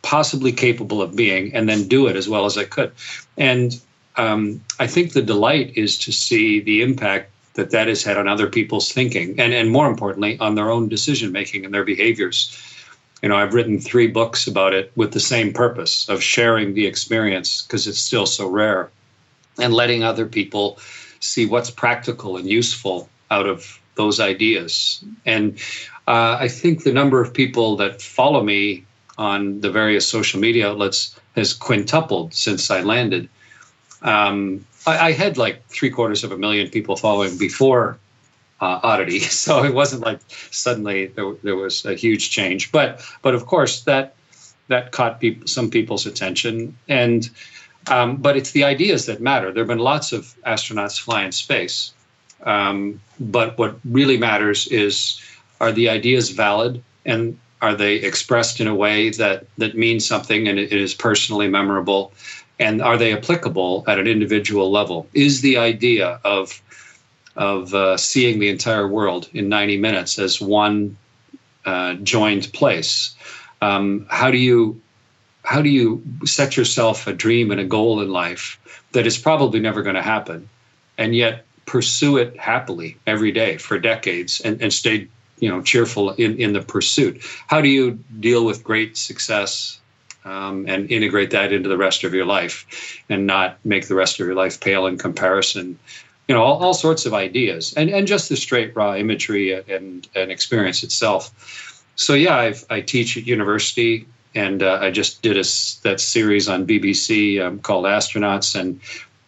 possibly 0.03 0.53
capable 0.53 1.01
of 1.01 1.15
being, 1.15 1.55
and 1.55 1.69
then 1.69 1.87
do 1.87 2.09
it 2.09 2.17
as 2.17 2.29
well 2.29 2.45
as 2.45 2.59
I 2.59 2.65
could. 2.65 2.93
And 3.37 3.81
um, 4.17 4.61
I 4.79 4.87
think 4.87 5.13
the 5.13 5.23
delight 5.23 5.73
is 5.77 5.99
to 6.01 6.13
see 6.13 6.61
the 6.61 6.83
impact 6.83 7.32
that 7.55 7.71
that 7.71 7.89
has 7.89 8.03
had 8.03 8.17
on 8.17 8.29
other 8.29 8.49
people's 8.49 8.93
thinking 8.93 9.39
and, 9.39 9.53
and 9.53 9.71
more 9.71 9.89
importantly 9.89 10.39
on 10.39 10.55
their 10.55 10.71
own 10.71 10.89
decision 10.89 11.33
making 11.33 11.65
and 11.65 11.75
their 11.75 11.85
behaviors. 11.85 12.59
You 13.23 13.29
know 13.29 13.37
i've 13.37 13.55
written 13.55 13.79
three 13.79 14.09
books 14.09 14.47
about 14.47 14.75
it 14.75 14.91
with 14.97 15.13
the 15.13 15.21
same 15.21 15.53
purpose 15.53 16.09
of 16.09 16.23
sharing 16.23 16.75
the 16.75 16.87
experience 16.87 17.63
because 17.63 17.87
it's 17.87 18.01
still 18.01 18.27
so 18.27 18.49
rare 18.49 18.91
and 19.61 19.73
letting 19.73 20.03
other 20.03 20.27
people 20.27 20.79
see 21.21 21.47
what's 21.47 21.71
practical 21.71 22.37
and 22.37 22.49
useful 22.49 23.09
out 23.31 23.47
of 23.47 23.79
those 23.95 24.19
ideas. 24.19 25.05
And 25.25 25.59
uh, 26.09 26.37
i 26.41 26.49
think 26.49 26.83
the 26.83 26.93
number 26.93 27.21
of 27.21 27.33
people 27.33 27.77
that 27.77 28.03
follow 28.03 28.43
me 28.43 28.85
on 29.19 29.61
the 29.61 29.71
various 29.71 30.07
social 30.07 30.41
media 30.41 30.69
outlets 30.69 31.19
has 31.37 31.53
quintupled 31.53 32.35
since 32.35 32.71
i 32.71 32.81
landed 32.81 33.29
um, 34.03 34.65
I, 34.87 35.09
I, 35.09 35.13
had 35.13 35.39
like 35.39 35.67
three 35.69 35.91
quarters 35.91 36.25
of 36.25 36.33
a 36.33 36.39
million 36.39 36.69
people 36.71 36.97
following 36.97 37.39
before 37.39 37.99
uh, 38.61 38.81
Oddity, 38.83 39.21
so 39.43 39.65
it 39.65 39.75
wasn't 39.75 40.03
like 40.03 40.21
suddenly 40.51 41.07
there, 41.07 41.33
there, 41.43 41.57
was 41.57 41.85
a 41.85 41.95
huge 41.95 42.31
change. 42.31 42.73
But 42.73 43.01
but 43.23 43.35
of 43.35 43.47
course 43.47 43.83
that 43.83 44.15
that 44.69 44.93
caught 44.93 45.23
some 45.45 45.71
people's 45.71 46.07
attention, 46.07 46.77
and 46.89 47.29
um, 47.89 48.17
but 48.17 48.37
it's 48.37 48.53
the 48.53 48.65
ideas 48.65 49.07
that 49.07 49.21
matter. 49.21 49.53
There 49.53 49.63
have 49.63 49.69
been 49.69 49.79
lots 49.79 50.13
of 50.13 50.35
astronauts 50.47 51.01
fly 51.01 51.25
in 51.25 51.33
space, 51.33 51.93
Um, 52.45 53.01
but 53.21 53.57
what 53.59 53.77
really 53.85 54.19
matters 54.19 54.67
is 54.69 55.21
are 55.61 55.73
the 55.73 55.89
ideas 55.89 56.31
valid? 56.31 56.83
And 57.05 57.39
are 57.61 57.75
they 57.75 57.95
expressed 57.95 58.61
in 58.61 58.67
a 58.67 58.75
way 58.75 59.11
that 59.11 59.47
that 59.59 59.77
means 59.77 60.05
something 60.05 60.49
and 60.49 60.59
it 60.59 60.73
is 60.73 60.95
personally 60.95 61.49
memorable 61.49 62.13
and 62.59 62.83
are 62.83 62.97
they 62.97 63.13
applicable 63.13 63.85
at 63.87 63.99
an 63.99 64.07
individual 64.07 64.71
level? 64.71 65.07
Is 65.15 65.41
the 65.41 65.57
idea 65.59 66.21
of 66.25 66.61
of 67.35 67.75
uh, 67.75 67.97
seeing 67.97 68.39
the 68.41 68.51
entire 68.51 68.87
world 68.87 69.29
in 69.33 69.49
90 69.49 69.79
minutes 69.79 70.19
as 70.19 70.39
one 70.39 70.97
uh, 71.65 71.95
joined 71.95 72.53
place 72.53 73.15
um, 73.63 74.07
how 74.11 74.31
do 74.31 74.37
you 74.37 74.81
how 75.45 75.63
do 75.63 75.69
you 75.69 76.03
set 76.25 76.57
yourself 76.57 77.07
a 77.07 77.13
dream 77.13 77.51
and 77.51 77.61
a 77.61 77.65
goal 77.65 78.01
in 78.01 78.11
life 78.11 78.61
that 78.93 79.07
is 79.07 79.17
probably 79.17 79.61
never 79.61 79.83
going 79.83 79.95
to 79.95 80.03
happen 80.03 80.49
and 80.99 81.15
yet 81.15 81.45
pursue 81.65 82.17
it 82.19 82.37
happily 82.39 82.97
every 83.07 83.33
day 83.33 83.57
for 83.57 83.79
decades 83.79 84.41
and, 84.41 84.61
and 84.61 84.73
stay 84.73 85.09
you 85.39 85.49
know 85.49 85.63
cheerful 85.63 86.11
in, 86.11 86.37
in 86.39 86.53
the 86.53 86.61
pursuit? 86.61 87.23
How 87.47 87.61
do 87.61 87.69
you 87.69 87.99
deal 88.21 88.45
with 88.45 88.65
great 88.65 88.97
success 88.97 89.81
um, 90.25 90.67
and 90.69 90.91
integrate 90.91 91.31
that 91.31 91.53
into 91.53 91.69
the 91.69 91.77
rest 91.77 92.05
of 92.05 92.15
your 92.15 92.27
life 92.27 93.03
and 93.09 93.27
not 93.27 93.59
make 93.65 93.89
the 93.89 93.95
rest 93.95 94.21
of 94.21 94.27
your 94.27 94.35
life 94.35 94.61
pale 94.61 94.87
in 94.87 94.99
comparison 94.99 95.79
you 96.29 96.35
know 96.35 96.43
all, 96.43 96.63
all 96.63 96.75
sorts 96.75 97.07
of 97.07 97.15
ideas 97.15 97.75
and 97.75 97.91
and 97.91 98.07
just 98.07 98.29
the 98.29 98.37
straight 98.37 98.75
raw 98.77 98.95
imagery 98.95 99.53
and 99.53 100.09
and 100.15 100.31
experience 100.31 100.83
itself 100.83 101.85
so 101.97 102.15
yeah 102.15 102.37
I've, 102.37 102.65
i 102.71 102.81
teach 102.81 103.17
at 103.17 103.27
university 103.27 104.07
and 104.35 104.63
uh, 104.63 104.79
i 104.81 104.91
just 104.91 105.23
did 105.23 105.37
a 105.37 105.45
that 105.83 105.97
series 105.99 106.49
on 106.49 106.67
bbc 106.67 107.41
um, 107.45 107.59
called 107.59 107.85
astronauts 107.85 108.59
and 108.59 108.81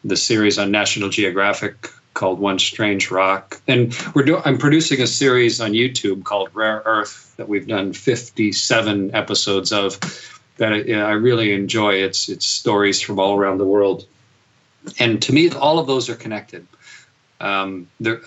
the 0.04 0.16
series 0.16 0.58
on 0.58 0.70
national 0.70 1.08
geographic 1.08 1.88
called 2.14 2.38
One 2.38 2.58
Strange 2.58 3.10
Rock, 3.10 3.60
and 3.66 3.94
we're 4.14 4.22
doing. 4.22 4.40
I'm 4.44 4.56
producing 4.56 5.00
a 5.00 5.06
series 5.06 5.60
on 5.60 5.72
YouTube 5.72 6.24
called 6.24 6.48
Rare 6.54 6.82
Earth 6.84 7.34
that 7.36 7.48
we've 7.48 7.66
done 7.66 7.92
57 7.92 9.14
episodes 9.14 9.72
of. 9.72 9.98
That 10.58 10.72
I, 10.72 10.92
I 10.92 11.12
really 11.12 11.52
enjoy. 11.52 11.94
It's 11.94 12.28
it's 12.28 12.46
stories 12.46 13.00
from 13.00 13.18
all 13.18 13.36
around 13.36 13.58
the 13.58 13.64
world, 13.64 14.06
and 14.98 15.20
to 15.22 15.32
me, 15.32 15.50
all 15.50 15.78
of 15.78 15.86
those 15.86 16.08
are 16.08 16.14
connected. 16.14 16.66
Um, 17.40 17.88
the 18.00 18.20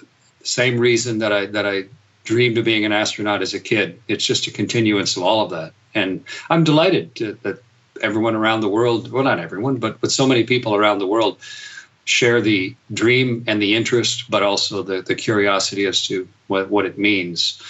same 0.44 0.78
reason 0.78 1.20
that 1.20 1.32
I 1.32 1.46
that 1.48 1.66
I 1.66 1.86
dreamed 2.24 2.58
of 2.58 2.66
being 2.66 2.86
an 2.86 2.92
astronaut 2.92 3.42
as 3.42 3.54
a 3.54 3.60
kid. 3.60 4.02
It's 4.08 4.26
just 4.26 4.48
a 4.48 4.52
continuance 4.52 5.16
of 5.16 5.24
all 5.24 5.42
of 5.44 5.52
that, 5.52 5.74
and 5.96 6.24
I'm 6.50 6.64
delighted 6.64 7.16
to, 7.16 7.38
that 7.44 7.64
everyone 8.02 8.36
around 8.36 8.60
the 8.62 8.70
world, 8.70 9.12
well, 9.12 9.24
not 9.24 9.40
everyone, 9.40 9.78
but 9.78 10.02
but 10.02 10.12
so 10.12 10.28
many 10.28 10.44
people 10.44 10.76
around 10.76 11.00
the 11.00 11.08
world 11.08 11.38
share 12.08 12.40
the 12.40 12.74
dream 12.94 13.44
and 13.48 13.62
the 13.62 13.76
interest, 13.76 14.30
but 14.30 14.42
also 14.42 14.82
the, 14.82 15.02
the 15.02 15.14
curiosity 15.16 15.86
as 15.86 16.08
to 16.08 16.28
what, 16.48 16.70
what 16.70 16.86
it 16.86 16.98
means. 16.98 17.62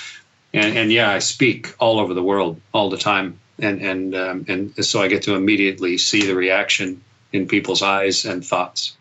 And, 0.53 0.77
and 0.77 0.91
yeah, 0.91 1.09
I 1.09 1.19
speak 1.19 1.73
all 1.79 1.99
over 1.99 2.13
the 2.13 2.23
world 2.23 2.61
all 2.71 2.89
the 2.89 2.97
time. 2.97 3.39
And, 3.59 3.81
and, 3.81 4.15
um, 4.15 4.45
and 4.47 4.85
so 4.85 5.01
I 5.01 5.07
get 5.07 5.23
to 5.23 5.35
immediately 5.35 5.97
see 5.97 6.25
the 6.25 6.35
reaction 6.35 7.01
in 7.33 7.47
people's 7.47 7.81
eyes 7.81 8.25
and 8.25 8.45
thoughts. 8.45 8.95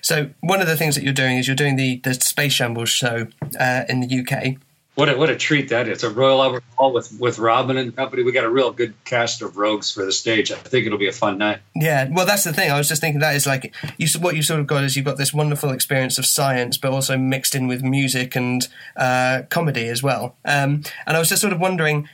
So 0.00 0.30
one 0.40 0.60
of 0.60 0.66
the 0.66 0.76
things 0.76 0.94
that 0.94 1.04
you're 1.04 1.12
doing 1.12 1.38
is 1.38 1.46
you're 1.46 1.56
doing 1.56 1.76
the, 1.76 1.96
the 1.98 2.14
Space 2.14 2.52
Shambles 2.52 2.88
show 2.88 3.26
uh, 3.58 3.84
in 3.88 4.00
the 4.00 4.20
UK. 4.20 4.56
What 4.96 5.10
a, 5.10 5.16
what 5.16 5.28
a 5.28 5.36
treat 5.36 5.68
that 5.68 5.88
is! 5.88 6.04
A 6.04 6.10
Royal 6.10 6.42
Albert 6.42 6.64
Hall 6.74 6.90
with 6.90 7.20
with 7.20 7.38
Robin 7.38 7.76
and 7.76 7.94
company. 7.94 8.22
We 8.22 8.32
got 8.32 8.44
a 8.44 8.50
real 8.50 8.72
good 8.72 8.94
cast 9.04 9.42
of 9.42 9.58
rogues 9.58 9.92
for 9.92 10.06
the 10.06 10.10
stage. 10.10 10.50
I 10.50 10.54
think 10.54 10.86
it'll 10.86 10.96
be 10.96 11.06
a 11.06 11.12
fun 11.12 11.36
night. 11.36 11.58
Yeah, 11.74 12.08
well, 12.10 12.24
that's 12.24 12.44
the 12.44 12.54
thing. 12.54 12.70
I 12.70 12.78
was 12.78 12.88
just 12.88 13.02
thinking 13.02 13.20
that 13.20 13.36
is 13.36 13.46
like 13.46 13.74
you. 13.98 14.06
What 14.18 14.36
you 14.36 14.42
sort 14.42 14.58
of 14.58 14.66
got 14.66 14.84
is 14.84 14.96
you've 14.96 15.04
got 15.04 15.18
this 15.18 15.34
wonderful 15.34 15.70
experience 15.70 16.16
of 16.16 16.24
science, 16.24 16.78
but 16.78 16.92
also 16.92 17.18
mixed 17.18 17.54
in 17.54 17.66
with 17.66 17.82
music 17.82 18.34
and 18.34 18.66
uh, 18.96 19.42
comedy 19.50 19.86
as 19.88 20.02
well. 20.02 20.34
Um, 20.46 20.82
and 21.06 21.14
I 21.14 21.18
was 21.18 21.28
just 21.28 21.42
sort 21.42 21.52
of 21.52 21.60
wondering 21.60 22.08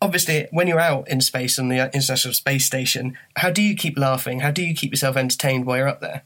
obviously 0.00 0.46
when 0.50 0.66
you're 0.66 0.80
out 0.80 1.08
in 1.08 1.20
space 1.20 1.58
on 1.58 1.68
the 1.68 1.76
international 1.76 2.34
space 2.34 2.64
station 2.64 3.16
how 3.36 3.50
do 3.50 3.62
you 3.62 3.74
keep 3.74 3.98
laughing 3.98 4.40
how 4.40 4.50
do 4.50 4.62
you 4.62 4.74
keep 4.74 4.90
yourself 4.90 5.16
entertained 5.16 5.66
while 5.66 5.76
you're 5.78 5.88
up 5.88 6.00
there 6.00 6.22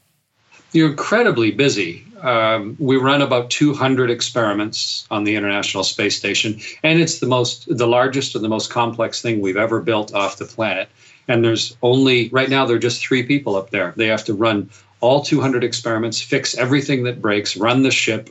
you're 0.73 0.89
incredibly 0.89 1.51
busy. 1.51 2.03
Um, 2.21 2.75
we 2.79 2.97
run 2.97 3.21
about 3.21 3.51
200 3.51 4.09
experiments 4.09 5.07
on 5.11 5.23
the 5.23 5.35
International 5.35 5.83
Space 5.83 6.17
Station, 6.17 6.59
and 6.81 6.99
it's 6.99 7.19
the 7.19 7.27
most, 7.27 7.77
the 7.77 7.87
largest 7.87 8.33
and 8.35 8.43
the 8.43 8.49
most 8.49 8.71
complex 8.71 9.21
thing 9.21 9.39
we've 9.39 9.57
ever 9.57 9.81
built 9.81 10.13
off 10.15 10.37
the 10.37 10.45
planet. 10.45 10.89
And 11.27 11.45
there's 11.45 11.77
only 11.83 12.29
right 12.29 12.49
now 12.49 12.65
there 12.65 12.75
are 12.75 12.79
just 12.79 13.05
three 13.05 13.23
people 13.23 13.55
up 13.55 13.69
there. 13.69 13.93
They 13.95 14.07
have 14.07 14.25
to 14.25 14.33
run 14.33 14.69
all 14.99 15.21
200 15.21 15.63
experiments, 15.63 16.19
fix 16.19 16.57
everything 16.57 17.03
that 17.03 17.21
breaks, 17.21 17.55
run 17.55 17.83
the 17.83 17.91
ship, 17.91 18.29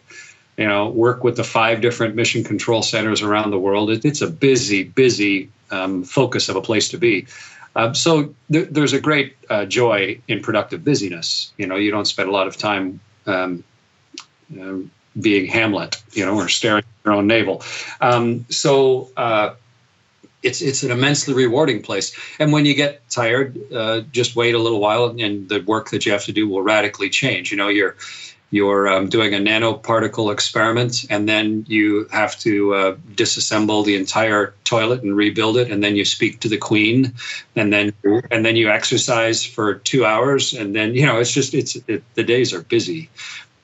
you 0.56 0.66
know, 0.66 0.88
work 0.88 1.24
with 1.24 1.36
the 1.36 1.44
five 1.44 1.80
different 1.80 2.14
mission 2.14 2.44
control 2.44 2.82
centers 2.82 3.22
around 3.22 3.50
the 3.50 3.58
world. 3.58 3.90
It, 3.90 4.04
it's 4.04 4.20
a 4.20 4.28
busy, 4.28 4.84
busy 4.84 5.50
um, 5.70 6.04
focus 6.04 6.48
of 6.48 6.56
a 6.56 6.60
place 6.60 6.88
to 6.90 6.98
be. 6.98 7.26
Um, 7.74 7.94
so 7.94 8.34
th- 8.50 8.68
there's 8.70 8.92
a 8.92 9.00
great 9.00 9.36
uh, 9.48 9.64
joy 9.64 10.20
in 10.28 10.42
productive 10.42 10.84
busyness. 10.84 11.52
You 11.56 11.66
know, 11.66 11.76
you 11.76 11.90
don't 11.90 12.04
spend 12.04 12.28
a 12.28 12.32
lot 12.32 12.46
of 12.46 12.56
time 12.56 13.00
um, 13.26 13.64
uh, 14.60 14.74
being 15.18 15.46
Hamlet, 15.46 16.02
you 16.12 16.24
know, 16.26 16.34
or 16.34 16.48
staring 16.48 16.84
at 16.84 17.04
your 17.06 17.14
own 17.14 17.26
navel. 17.26 17.62
Um, 18.00 18.44
so 18.50 19.10
uh, 19.16 19.54
it's 20.42 20.60
it's 20.60 20.82
an 20.82 20.90
immensely 20.90 21.34
rewarding 21.34 21.82
place. 21.82 22.14
And 22.38 22.52
when 22.52 22.66
you 22.66 22.74
get 22.74 23.08
tired, 23.08 23.58
uh, 23.72 24.02
just 24.12 24.36
wait 24.36 24.54
a 24.54 24.58
little 24.58 24.80
while, 24.80 25.06
and 25.06 25.48
the 25.48 25.60
work 25.60 25.90
that 25.90 26.04
you 26.04 26.12
have 26.12 26.24
to 26.24 26.32
do 26.32 26.48
will 26.48 26.62
radically 26.62 27.08
change. 27.08 27.50
You 27.50 27.56
know, 27.56 27.68
you're 27.68 27.96
you're 28.52 28.86
um, 28.86 29.08
doing 29.08 29.32
a 29.32 29.38
nanoparticle 29.38 30.30
experiment 30.30 31.06
and 31.08 31.26
then 31.26 31.64
you 31.68 32.06
have 32.12 32.38
to 32.38 32.74
uh, 32.74 32.94
disassemble 33.14 33.82
the 33.82 33.96
entire 33.96 34.54
toilet 34.64 35.02
and 35.02 35.16
rebuild 35.16 35.56
it 35.56 35.70
and 35.70 35.82
then 35.82 35.96
you 35.96 36.04
speak 36.04 36.38
to 36.38 36.48
the 36.48 36.58
queen 36.58 37.14
and 37.56 37.72
then 37.72 37.92
and 38.30 38.44
then 38.44 38.54
you 38.54 38.68
exercise 38.68 39.42
for 39.42 39.76
two 39.76 40.04
hours 40.04 40.52
and 40.52 40.76
then 40.76 40.94
you 40.94 41.06
know 41.06 41.18
it's 41.18 41.32
just 41.32 41.54
it's 41.54 41.76
it, 41.88 42.04
the 42.14 42.22
days 42.22 42.52
are 42.52 42.62
busy. 42.62 43.08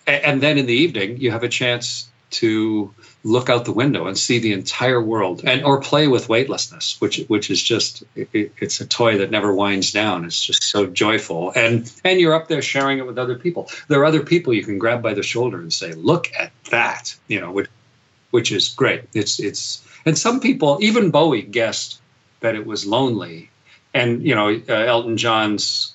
And 0.06 0.40
then 0.40 0.56
in 0.56 0.64
the 0.64 0.72
evening 0.72 1.18
you 1.18 1.30
have 1.32 1.42
a 1.42 1.50
chance 1.50 2.08
to 2.30 2.92
look 3.24 3.50
out 3.50 3.64
the 3.64 3.72
window 3.72 4.06
and 4.06 4.16
see 4.16 4.38
the 4.38 4.52
entire 4.52 5.02
world 5.02 5.42
and 5.44 5.64
or 5.64 5.80
play 5.80 6.06
with 6.06 6.28
weightlessness 6.28 7.00
which 7.00 7.18
which 7.26 7.50
is 7.50 7.60
just 7.60 8.04
it, 8.14 8.52
it's 8.58 8.80
a 8.80 8.86
toy 8.86 9.18
that 9.18 9.30
never 9.30 9.52
winds 9.52 9.92
down. 9.92 10.24
It's 10.24 10.44
just 10.44 10.62
so 10.62 10.86
joyful. 10.86 11.52
And 11.56 11.92
and 12.04 12.20
you're 12.20 12.34
up 12.34 12.48
there 12.48 12.62
sharing 12.62 12.98
it 12.98 13.06
with 13.06 13.18
other 13.18 13.36
people. 13.36 13.70
There 13.88 14.00
are 14.00 14.04
other 14.04 14.22
people 14.22 14.54
you 14.54 14.64
can 14.64 14.78
grab 14.78 15.02
by 15.02 15.14
the 15.14 15.22
shoulder 15.22 15.60
and 15.60 15.72
say 15.72 15.92
look 15.92 16.30
at 16.38 16.52
that 16.70 17.14
you 17.26 17.40
know 17.40 17.50
which 17.50 17.68
which 18.30 18.52
is 18.52 18.68
great. 18.68 19.04
It's 19.14 19.40
it's 19.40 19.84
and 20.06 20.16
some 20.16 20.38
people 20.40 20.78
even 20.80 21.10
bowie 21.10 21.42
guessed 21.42 22.00
that 22.40 22.54
it 22.54 22.66
was 22.66 22.86
lonely. 22.86 23.50
And 23.94 24.22
you 24.22 24.34
know 24.34 24.60
uh, 24.68 24.72
elton 24.72 25.16
john's 25.16 25.94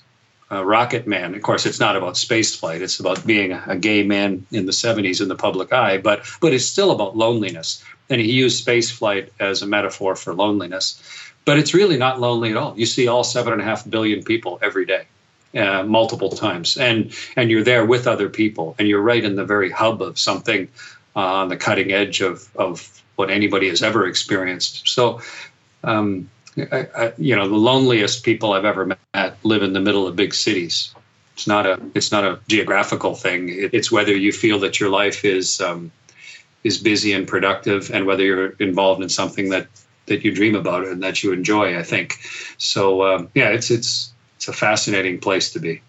uh, 0.51 0.63
Rocket 0.63 1.07
Man. 1.07 1.35
Of 1.35 1.41
course, 1.41 1.65
it's 1.65 1.79
not 1.79 1.95
about 1.95 2.17
space 2.17 2.55
flight. 2.55 2.81
It's 2.81 2.99
about 2.99 3.25
being 3.25 3.51
a, 3.51 3.75
gay 3.75 4.03
man 4.03 4.45
in 4.51 4.65
the 4.65 4.71
70s 4.71 5.21
in 5.21 5.27
the 5.27 5.35
public 5.35 5.73
eye, 5.73 5.97
but 5.97 6.25
but 6.41 6.53
it's 6.53 6.65
still 6.65 6.91
about 6.91 7.17
loneliness. 7.17 7.83
And 8.09 8.21
he 8.21 8.31
used 8.31 8.59
space 8.59 8.91
flight 8.91 9.31
as 9.39 9.61
a 9.61 9.67
metaphor 9.67 10.15
for 10.15 10.33
loneliness. 10.33 11.01
But 11.45 11.57
it's 11.57 11.73
really 11.73 11.97
not 11.97 12.19
lonely 12.19 12.51
at 12.51 12.57
all. 12.57 12.77
You 12.77 12.85
see 12.85 13.07
all 13.07 13.23
seven 13.23 13.53
and 13.53 13.61
a 13.61 13.65
half 13.65 13.89
billion 13.89 14.23
people 14.23 14.59
every 14.61 14.85
day, 14.85 15.05
uh, 15.55 15.83
multiple 15.83 16.29
times, 16.29 16.77
and 16.77 17.13
and 17.35 17.49
you're 17.49 17.63
there 17.63 17.85
with 17.85 18.07
other 18.07 18.29
people, 18.29 18.75
and 18.79 18.87
you're 18.87 19.01
right 19.01 19.23
in 19.23 19.35
the 19.35 19.45
very 19.45 19.69
hub 19.69 20.01
of 20.01 20.17
something 20.19 20.67
uh, 21.15 21.19
on 21.19 21.49
the 21.49 21.57
cutting 21.57 21.91
edge 21.91 22.21
of 22.21 22.47
of 22.55 23.01
what 23.15 23.29
anybody 23.29 23.69
has 23.69 23.81
ever 23.83 24.07
experienced. 24.07 24.87
So. 24.87 25.21
Um, 25.85 26.29
I, 26.57 26.87
I, 26.95 27.13
you 27.17 27.35
know, 27.35 27.47
the 27.47 27.55
loneliest 27.55 28.23
people 28.23 28.53
I've 28.53 28.65
ever 28.65 28.85
met 28.85 29.37
live 29.43 29.63
in 29.63 29.73
the 29.73 29.79
middle 29.79 30.07
of 30.07 30.15
big 30.15 30.33
cities. 30.33 30.93
It's 31.33 31.47
not 31.47 31.65
a 31.65 31.81
it's 31.95 32.11
not 32.11 32.23
a 32.23 32.39
geographical 32.47 33.15
thing. 33.15 33.49
It, 33.49 33.73
it's 33.73 33.91
whether 33.91 34.15
you 34.15 34.31
feel 34.31 34.59
that 34.59 34.79
your 34.79 34.89
life 34.89 35.25
is 35.25 35.59
um, 35.61 35.91
is 36.63 36.77
busy 36.77 37.13
and 37.13 37.27
productive, 37.27 37.91
and 37.91 38.05
whether 38.05 38.23
you're 38.23 38.51
involved 38.59 39.01
in 39.01 39.09
something 39.09 39.49
that 39.49 39.67
that 40.05 40.23
you 40.23 40.33
dream 40.33 40.55
about 40.55 40.85
and 40.85 41.01
that 41.01 41.23
you 41.23 41.31
enjoy. 41.31 41.77
I 41.77 41.83
think 41.83 42.17
so. 42.57 43.03
Um, 43.03 43.29
yeah, 43.33 43.49
it's 43.49 43.71
it's 43.71 44.13
it's 44.37 44.47
a 44.47 44.53
fascinating 44.53 45.19
place 45.19 45.51
to 45.53 45.59
be 45.59 45.81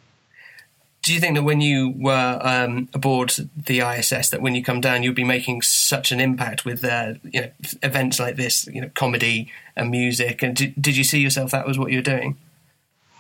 do 1.05 1.13
you 1.13 1.21
think 1.21 1.37
that 1.37 1.43
when 1.43 1.61
you 1.61 1.93
were 1.99 2.39
um, 2.41 2.89
aboard 2.95 3.35
the 3.55 3.81
ISS, 3.81 4.31
that 4.31 4.41
when 4.41 4.55
you 4.55 4.65
come 4.65 4.81
down, 4.81 5.03
you'd 5.03 5.15
be 5.15 5.23
making 5.23 5.61
such 5.61 6.11
an 6.13 6.19
impact 6.19 6.65
with 6.65 6.83
uh, 6.83 7.13
you 7.23 7.43
know, 7.43 7.51
events 7.83 8.19
like 8.19 8.37
this, 8.37 8.67
you 8.69 8.81
know, 8.81 8.91
comedy 8.95 9.53
and 9.77 9.91
music? 9.91 10.43
And 10.43 10.57
did, 10.57 10.73
did 10.81 10.97
you 10.97 11.05
see 11.05 11.21
yourself 11.21 11.51
that 11.51 11.67
was 11.67 11.79
what 11.79 11.91
you 11.91 11.99
were 11.99 12.03
doing? 12.03 12.39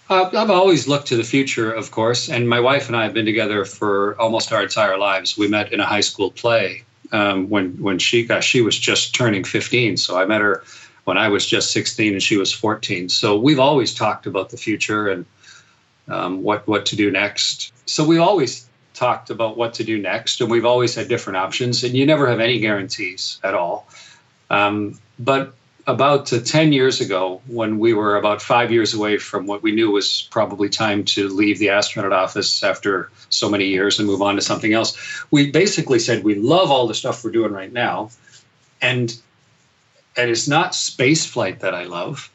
Uh, 0.08 0.30
I've 0.34 0.48
always 0.48 0.88
looked 0.88 1.08
to 1.08 1.16
the 1.16 1.24
future, 1.24 1.70
of 1.70 1.90
course, 1.90 2.30
and 2.30 2.48
my 2.48 2.58
wife 2.58 2.86
and 2.86 2.96
I 2.96 3.04
have 3.04 3.12
been 3.12 3.26
together 3.26 3.66
for 3.66 4.18
almost 4.18 4.50
our 4.50 4.62
entire 4.62 4.96
lives. 4.96 5.36
We 5.36 5.48
met 5.48 5.70
in 5.70 5.78
a 5.78 5.86
high 5.86 6.00
school 6.00 6.30
play 6.30 6.84
um, 7.12 7.50
when 7.50 7.72
when 7.82 7.98
she 7.98 8.24
got 8.24 8.42
she 8.42 8.62
was 8.62 8.78
just 8.78 9.14
turning 9.14 9.44
15, 9.44 9.98
so 9.98 10.18
I 10.18 10.24
met 10.24 10.40
her 10.40 10.64
when 11.04 11.18
I 11.18 11.28
was 11.28 11.44
just 11.44 11.70
16 11.72 12.14
and 12.14 12.22
she 12.22 12.38
was 12.38 12.50
14. 12.50 13.10
So 13.10 13.38
we've 13.38 13.60
always 13.60 13.92
talked 13.92 14.26
about 14.26 14.48
the 14.48 14.56
future 14.56 15.08
and 15.08 15.26
um, 16.08 16.42
what 16.42 16.66
what 16.66 16.86
to 16.86 16.96
do 16.96 17.10
next. 17.10 17.72
So 17.86 18.06
we've 18.06 18.20
always 18.20 18.68
talked 18.94 19.30
about 19.30 19.56
what 19.56 19.74
to 19.74 19.84
do 19.84 19.98
next, 19.98 20.40
and 20.40 20.50
we've 20.50 20.64
always 20.64 20.94
had 20.94 21.08
different 21.08 21.36
options, 21.36 21.84
and 21.84 21.94
you 21.94 22.06
never 22.06 22.28
have 22.28 22.40
any 22.40 22.60
guarantees 22.60 23.38
at 23.42 23.54
all. 23.54 23.88
Um, 24.50 24.98
but 25.18 25.54
about 25.86 26.32
uh, 26.32 26.40
10 26.40 26.72
years 26.72 27.00
ago, 27.00 27.42
when 27.46 27.78
we 27.78 27.92
were 27.92 28.16
about 28.16 28.40
five 28.40 28.72
years 28.72 28.94
away 28.94 29.18
from 29.18 29.46
what 29.46 29.62
we 29.62 29.72
knew 29.72 29.90
was 29.90 30.28
probably 30.30 30.68
time 30.68 31.04
to 31.04 31.28
leave 31.28 31.58
the 31.58 31.68
astronaut 31.68 32.12
office 32.12 32.62
after 32.62 33.10
so 33.28 33.50
many 33.50 33.66
years 33.66 33.98
and 33.98 34.08
move 34.08 34.22
on 34.22 34.36
to 34.36 34.40
something 34.40 34.72
else, 34.72 34.96
we 35.30 35.50
basically 35.50 35.98
said 35.98 36.24
we 36.24 36.36
love 36.36 36.70
all 36.70 36.86
the 36.86 36.94
stuff 36.94 37.22
we're 37.22 37.32
doing 37.32 37.52
right 37.52 37.72
now. 37.72 38.10
And, 38.80 39.14
and 40.16 40.30
it's 40.30 40.48
not 40.48 40.74
space 40.74 41.26
flight 41.26 41.60
that 41.60 41.74
I 41.74 41.84
love 41.84 42.30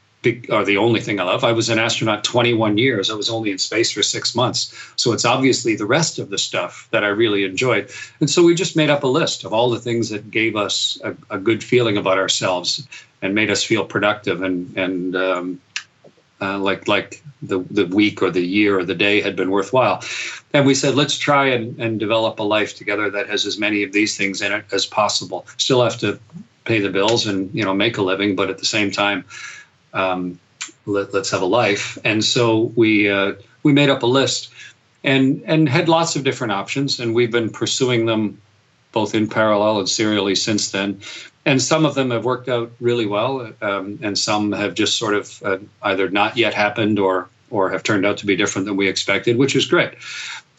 or 0.49 0.65
the 0.65 0.77
only 0.77 0.99
thing 0.99 1.19
I 1.19 1.23
love. 1.23 1.43
I 1.43 1.53
was 1.53 1.69
an 1.69 1.79
astronaut 1.79 2.23
21 2.23 2.77
years. 2.77 3.09
I 3.09 3.13
was 3.13 3.29
only 3.29 3.51
in 3.51 3.57
space 3.57 3.91
for 3.91 4.03
six 4.03 4.35
months. 4.35 4.73
So 4.97 5.13
it's 5.13 5.23
obviously 5.23 5.75
the 5.75 5.85
rest 5.85 6.19
of 6.19 6.29
the 6.29 6.37
stuff 6.37 6.87
that 6.91 7.03
I 7.05 7.07
really 7.07 7.45
enjoyed. 7.45 7.89
And 8.19 8.29
so 8.29 8.43
we 8.43 8.53
just 8.53 8.75
made 8.75 8.89
up 8.89 9.03
a 9.03 9.07
list 9.07 9.45
of 9.45 9.53
all 9.53 9.69
the 9.69 9.79
things 9.79 10.09
that 10.09 10.29
gave 10.29 10.57
us 10.57 10.99
a, 11.03 11.15
a 11.29 11.37
good 11.37 11.63
feeling 11.63 11.95
about 11.95 12.17
ourselves 12.17 12.85
and 13.21 13.33
made 13.33 13.49
us 13.49 13.63
feel 13.63 13.85
productive 13.85 14.41
and, 14.41 14.77
and, 14.77 15.15
um, 15.15 15.61
uh, 16.41 16.57
like 16.57 16.87
like 16.87 17.21
the 17.41 17.59
the 17.69 17.85
week 17.87 18.21
or 18.21 18.31
the 18.31 18.45
year 18.45 18.79
or 18.79 18.85
the 18.85 18.95
day 18.95 19.19
had 19.19 19.35
been 19.35 19.51
worthwhile, 19.51 20.01
and 20.53 20.65
we 20.65 20.73
said 20.73 20.95
let's 20.95 21.17
try 21.17 21.47
and, 21.47 21.77
and 21.79 21.99
develop 21.99 22.39
a 22.39 22.43
life 22.43 22.77
together 22.77 23.09
that 23.09 23.27
has 23.27 23.45
as 23.45 23.57
many 23.57 23.83
of 23.83 23.91
these 23.91 24.15
things 24.15 24.41
in 24.41 24.53
it 24.53 24.63
as 24.71 24.85
possible. 24.85 25.45
Still 25.57 25.83
have 25.83 25.97
to 25.97 26.17
pay 26.63 26.79
the 26.79 26.89
bills 26.89 27.27
and 27.27 27.53
you 27.53 27.65
know 27.65 27.73
make 27.73 27.97
a 27.97 28.01
living, 28.01 28.37
but 28.37 28.49
at 28.49 28.57
the 28.57 28.65
same 28.65 28.89
time, 28.89 29.25
um, 29.93 30.39
let, 30.85 31.13
us 31.13 31.31
have 31.31 31.41
a 31.41 31.45
life. 31.45 31.97
And 32.03 32.23
so 32.23 32.71
we 32.75 33.09
uh, 33.09 33.33
we 33.63 33.73
made 33.73 33.89
up 33.89 34.03
a 34.03 34.07
list 34.07 34.49
and 35.03 35.41
and 35.45 35.69
had 35.69 35.89
lots 35.89 36.15
of 36.15 36.23
different 36.23 36.53
options, 36.53 36.99
and 36.99 37.15
we've 37.15 37.31
been 37.31 37.49
pursuing 37.49 38.05
them 38.05 38.41
both 38.91 39.13
in 39.13 39.27
parallel 39.27 39.79
and 39.79 39.89
serially 39.89 40.35
since 40.35 40.71
then. 40.71 40.99
And 41.45 41.61
some 41.61 41.85
of 41.85 41.95
them 41.95 42.11
have 42.11 42.25
worked 42.25 42.49
out 42.49 42.71
really 42.79 43.05
well, 43.05 43.51
um, 43.61 43.99
and 44.01 44.17
some 44.17 44.51
have 44.51 44.73
just 44.73 44.97
sort 44.97 45.13
of 45.13 45.41
uh, 45.43 45.57
either 45.83 46.09
not 46.09 46.37
yet 46.37 46.53
happened 46.53 46.99
or 46.99 47.29
or 47.49 47.69
have 47.71 47.83
turned 47.83 48.05
out 48.05 48.17
to 48.17 48.25
be 48.25 48.35
different 48.35 48.67
than 48.67 48.77
we 48.77 48.87
expected, 48.87 49.37
which 49.37 49.55
is 49.55 49.65
great. 49.65 49.93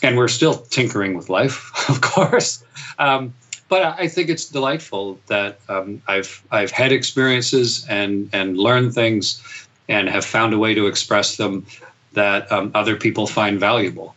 And 0.03 0.17
we're 0.17 0.29
still 0.29 0.55
tinkering 0.55 1.15
with 1.15 1.29
life, 1.29 1.71
of 1.89 2.01
course. 2.01 2.65
Um, 2.99 3.35
but 3.71 3.83
I 4.01 4.09
think 4.09 4.29
it's 4.29 4.47
delightful 4.47 5.19
that 5.29 5.61
um, 5.69 6.03
I've 6.09 6.43
I've 6.51 6.73
had 6.73 6.93
experiences 6.93 7.87
and 7.89 8.29
and 8.33 8.59
learned 8.59 8.93
things, 8.95 9.41
and 9.89 10.09
have 10.09 10.25
found 10.25 10.53
a 10.53 10.59
way 10.59 10.75
to 10.75 10.89
express 10.89 11.37
them 11.37 11.65
that 12.13 12.51
um, 12.51 12.73
other 12.75 12.97
people 12.97 13.29
find 13.29 13.61
valuable, 13.61 14.17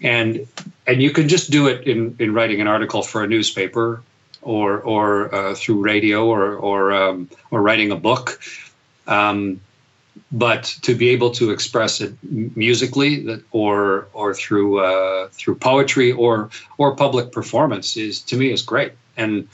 and 0.00 0.46
and 0.86 1.02
you 1.02 1.10
can 1.10 1.28
just 1.28 1.50
do 1.50 1.66
it 1.66 1.86
in 1.86 2.16
in 2.20 2.32
writing 2.32 2.60
an 2.60 2.68
article 2.68 3.02
for 3.02 3.24
a 3.24 3.26
newspaper, 3.26 4.00
or 4.42 4.78
or 4.80 5.34
uh, 5.34 5.54
through 5.56 5.82
radio, 5.82 6.26
or 6.26 6.54
or 6.54 6.92
um, 6.92 7.28
or 7.50 7.60
writing 7.60 7.90
a 7.90 7.96
book. 7.96 8.40
But 10.30 10.64
to 10.82 10.94
be 10.94 11.08
able 11.08 11.30
to 11.32 11.50
express 11.50 12.00
it 12.00 12.14
musically 12.56 13.42
or 13.50 14.08
or 14.12 14.34
through 14.34 14.80
uh, 14.80 15.28
through 15.32 15.56
poetry 15.56 16.12
or 16.12 16.50
or 16.78 16.94
public 16.96 17.32
performance 17.32 17.96
is 17.96 18.20
to 18.22 18.36
me 18.36 18.52
is 18.52 18.62
great 18.62 18.92
and 19.16 19.48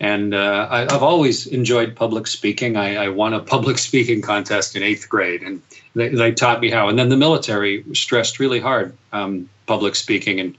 and 0.00 0.32
uh, 0.32 0.68
I, 0.70 0.80
have 0.92 1.02
always 1.02 1.46
enjoyed 1.46 1.96
public 1.96 2.28
speaking. 2.28 2.76
I, 2.76 3.06
I, 3.06 3.08
won 3.08 3.34
a 3.34 3.40
public 3.54 3.78
speaking 3.78 4.22
contest 4.22 4.76
in 4.76 4.82
eighth 4.82 5.08
grade, 5.08 5.42
and 5.42 5.60
they, 5.94 6.08
they 6.10 6.32
taught 6.32 6.60
me 6.60 6.70
how. 6.70 6.88
And 6.88 6.98
then 6.98 7.08
the 7.08 7.16
military 7.16 7.84
stressed 7.94 8.38
really 8.38 8.60
hard 8.60 8.96
um, 9.12 9.48
public 9.66 9.96
speaking, 9.96 10.38
and 10.38 10.56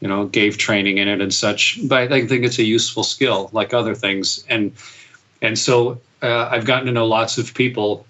you 0.00 0.08
know 0.08 0.26
gave 0.26 0.56
training 0.56 0.98
in 0.98 1.08
it 1.08 1.20
and 1.20 1.32
such. 1.32 1.78
But 1.86 2.12
I 2.12 2.26
think 2.26 2.44
it's 2.44 2.58
a 2.58 2.64
useful 2.64 3.04
skill, 3.04 3.50
like 3.52 3.74
other 3.74 3.94
things. 3.94 4.44
And 4.48 4.72
and 5.42 5.58
so 5.58 6.00
uh, 6.22 6.48
I've 6.50 6.64
gotten 6.64 6.86
to 6.86 6.92
know 6.92 7.06
lots 7.06 7.36
of 7.36 7.52
people 7.52 8.06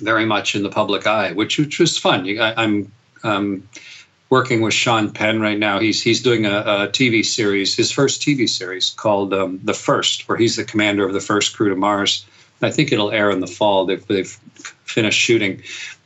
very 0.00 0.24
much 0.24 0.54
in 0.54 0.62
the 0.62 0.68
public 0.68 1.06
eye, 1.06 1.32
which 1.32 1.58
which 1.58 1.78
was 1.78 1.98
fun. 1.98 2.26
I, 2.38 2.62
am 2.62 2.90
um, 3.24 3.68
working 4.32 4.62
with 4.62 4.72
Sean 4.72 5.10
Penn 5.10 5.40
right 5.40 5.58
now. 5.58 5.78
He's 5.78 6.02
he's 6.02 6.22
doing 6.22 6.46
a, 6.46 6.60
a 6.60 6.88
TV 6.88 7.24
series, 7.24 7.76
his 7.76 7.92
first 7.92 8.22
TV 8.22 8.48
series 8.48 8.90
called 8.90 9.34
um, 9.34 9.60
The 9.62 9.74
First, 9.74 10.28
where 10.28 10.38
he's 10.38 10.56
the 10.56 10.64
commander 10.64 11.04
of 11.06 11.12
the 11.12 11.20
first 11.20 11.56
crew 11.56 11.68
to 11.68 11.76
Mars. 11.76 12.24
I 12.62 12.70
think 12.70 12.92
it'll 12.92 13.10
air 13.10 13.30
in 13.30 13.40
the 13.40 13.46
fall. 13.46 13.86
They've, 13.86 14.06
they've 14.06 14.30
finished 14.84 15.18
shooting, 15.18 15.62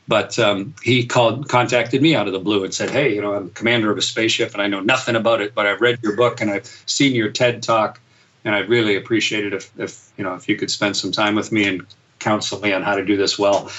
but 0.09 0.39
um, 0.39 0.75
he 0.83 1.07
called, 1.07 1.49
contacted 1.49 2.01
me 2.01 2.15
out 2.15 2.27
of 2.27 2.33
the 2.33 2.41
blue 2.41 2.65
and 2.65 2.75
said, 2.75 2.91
"Hey, 2.91 3.15
you 3.15 3.21
know, 3.21 3.35
I'm 3.35 3.51
commander 3.51 3.91
of 3.91 3.99
a 3.99 4.03
spaceship, 4.03 4.53
and 4.55 4.63
I 4.63 4.67
know 4.67 4.81
nothing 4.81 5.17
about 5.17 5.41
it, 5.41 5.55
but 5.55 5.67
I've 5.67 5.81
read 5.81 5.99
your 6.03 6.17
book 6.17 6.41
and 6.41 6.51
I've 6.51 6.67
seen 6.87 7.15
your 7.15 7.31
TED 7.31 7.63
talk, 7.63 8.01
and 8.45 8.55
I'd 8.55 8.69
really 8.69 8.97
appreciate 8.97 9.45
it 9.45 9.53
if, 9.53 9.71
if 9.79 10.11
you 10.17 10.25
know 10.25 10.35
if 10.35 10.49
you 10.49 10.57
could 10.57 10.71
spend 10.71 10.97
some 10.97 11.13
time 11.13 11.35
with 11.35 11.53
me 11.53 11.69
and 11.69 11.87
counsel 12.27 12.61
me 12.61 12.73
on 12.73 12.83
how 12.83 12.97
to 12.97 13.05
do 13.05 13.17
this 13.17 13.39
well. 13.39 13.71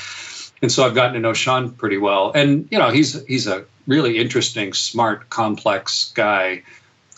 And 0.61 0.71
so 0.71 0.85
I've 0.85 0.95
gotten 0.95 1.13
to 1.13 1.19
know 1.19 1.33
Sean 1.33 1.71
pretty 1.71 1.97
well. 1.97 2.31
And, 2.33 2.67
you 2.71 2.79
know, 2.79 2.89
he's 2.89 3.23
he's 3.25 3.45
a 3.45 3.65
really 3.87 4.17
interesting, 4.17 4.73
smart, 4.73 5.29
complex 5.29 6.11
guy. 6.15 6.63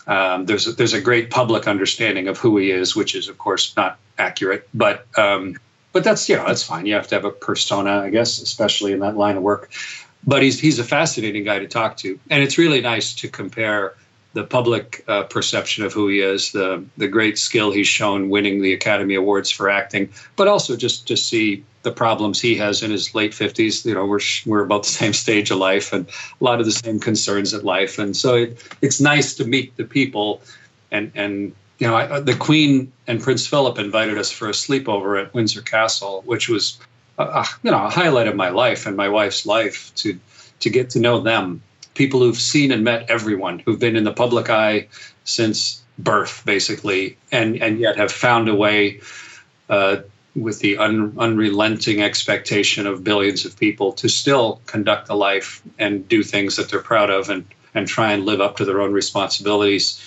Um, 0.06 0.46
there's 0.46 0.66
a, 0.66 0.72
there's 0.72 0.92
a 0.92 1.00
great 1.00 1.30
public 1.30 1.68
understanding 1.68 2.26
of 2.26 2.36
who 2.36 2.56
he 2.58 2.72
is, 2.72 2.96
which 2.96 3.14
is 3.14 3.28
of 3.28 3.38
course 3.38 3.74
not 3.76 3.98
accurate, 4.18 4.68
but 4.74 5.06
um, 5.16 5.56
but 5.92 6.02
that's 6.02 6.28
you 6.28 6.36
know 6.36 6.46
that's 6.46 6.64
fine. 6.64 6.84
You 6.86 6.94
have 6.94 7.06
to 7.08 7.14
have 7.14 7.24
a 7.24 7.30
persona, 7.30 8.00
I 8.00 8.10
guess, 8.10 8.42
especially 8.42 8.92
in 8.92 8.98
that 9.00 9.16
line 9.16 9.36
of 9.36 9.42
work. 9.42 9.70
But 10.26 10.42
he's 10.42 10.58
he's 10.58 10.78
a 10.78 10.84
fascinating 10.84 11.44
guy 11.44 11.60
to 11.60 11.68
talk 11.68 11.96
to, 11.98 12.18
and 12.28 12.42
it's 12.42 12.58
really 12.58 12.80
nice 12.80 13.14
to 13.22 13.28
compare 13.28 13.94
the 14.32 14.44
public 14.44 15.04
uh, 15.08 15.24
perception 15.24 15.84
of 15.84 15.92
who 15.92 16.08
he 16.08 16.20
is, 16.20 16.52
the 16.52 16.84
the 16.96 17.08
great 17.08 17.38
skill 17.38 17.72
he's 17.72 17.88
shown 17.88 18.30
winning 18.30 18.62
the 18.62 18.72
Academy 18.72 19.14
Awards 19.14 19.50
for 19.50 19.68
acting, 19.68 20.08
but 20.36 20.46
also 20.46 20.76
just 20.76 21.08
to 21.08 21.16
see 21.16 21.64
the 21.82 21.90
problems 21.90 22.40
he 22.40 22.54
has 22.56 22.82
in 22.82 22.90
his 22.90 23.14
late 23.14 23.32
50s. 23.32 23.84
You 23.84 23.94
know, 23.94 24.06
we're 24.06 24.20
we're 24.46 24.64
about 24.64 24.84
the 24.84 24.90
same 24.90 25.12
stage 25.12 25.50
of 25.50 25.58
life 25.58 25.92
and 25.92 26.06
a 26.08 26.44
lot 26.44 26.60
of 26.60 26.66
the 26.66 26.72
same 26.72 27.00
concerns 27.00 27.54
at 27.54 27.64
life, 27.64 27.98
and 27.98 28.16
so 28.16 28.36
it, 28.36 28.62
it's 28.82 29.00
nice 29.00 29.34
to 29.34 29.44
meet 29.44 29.76
the 29.76 29.84
people. 29.84 30.42
And 30.92 31.10
and 31.14 31.52
you 31.78 31.88
know, 31.88 31.96
I, 31.96 32.04
uh, 32.04 32.20
the 32.20 32.36
Queen 32.36 32.92
and 33.06 33.20
Prince 33.20 33.46
Philip 33.46 33.78
invited 33.78 34.18
us 34.18 34.30
for 34.30 34.48
a 34.48 34.52
sleepover 34.52 35.20
at 35.20 35.34
Windsor 35.34 35.62
Castle, 35.62 36.22
which 36.26 36.48
was 36.48 36.78
a, 37.18 37.24
a, 37.24 37.44
you 37.64 37.70
know 37.70 37.84
a 37.84 37.90
highlight 37.90 38.28
of 38.28 38.36
my 38.36 38.50
life 38.50 38.86
and 38.86 38.96
my 38.96 39.08
wife's 39.08 39.44
life 39.44 39.92
to 39.96 40.18
to 40.60 40.70
get 40.70 40.90
to 40.90 41.00
know 41.00 41.20
them 41.20 41.62
people 41.94 42.20
who've 42.20 42.36
seen 42.36 42.72
and 42.72 42.84
met 42.84 43.10
everyone, 43.10 43.58
who've 43.60 43.78
been 43.78 43.96
in 43.96 44.04
the 44.04 44.12
public 44.12 44.50
eye 44.50 44.86
since 45.24 45.82
birth, 45.98 46.42
basically, 46.44 47.16
and 47.32 47.56
and 47.62 47.78
yet 47.78 47.96
have 47.96 48.12
found 48.12 48.48
a 48.48 48.54
way. 48.54 49.00
Uh, 49.68 50.02
with 50.36 50.60
the 50.60 50.76
un, 50.78 51.12
unrelenting 51.18 52.00
expectation 52.02 52.86
of 52.86 53.02
billions 53.02 53.44
of 53.44 53.58
people 53.58 53.92
to 53.92 54.08
still 54.08 54.60
conduct 54.66 55.08
a 55.08 55.14
life 55.14 55.60
and 55.78 56.08
do 56.08 56.22
things 56.22 56.54
that 56.56 56.70
they're 56.70 56.80
proud 56.80 57.10
of 57.10 57.28
and, 57.28 57.44
and 57.74 57.88
try 57.88 58.12
and 58.12 58.24
live 58.24 58.40
up 58.40 58.56
to 58.56 58.64
their 58.64 58.80
own 58.80 58.92
responsibilities. 58.92 60.00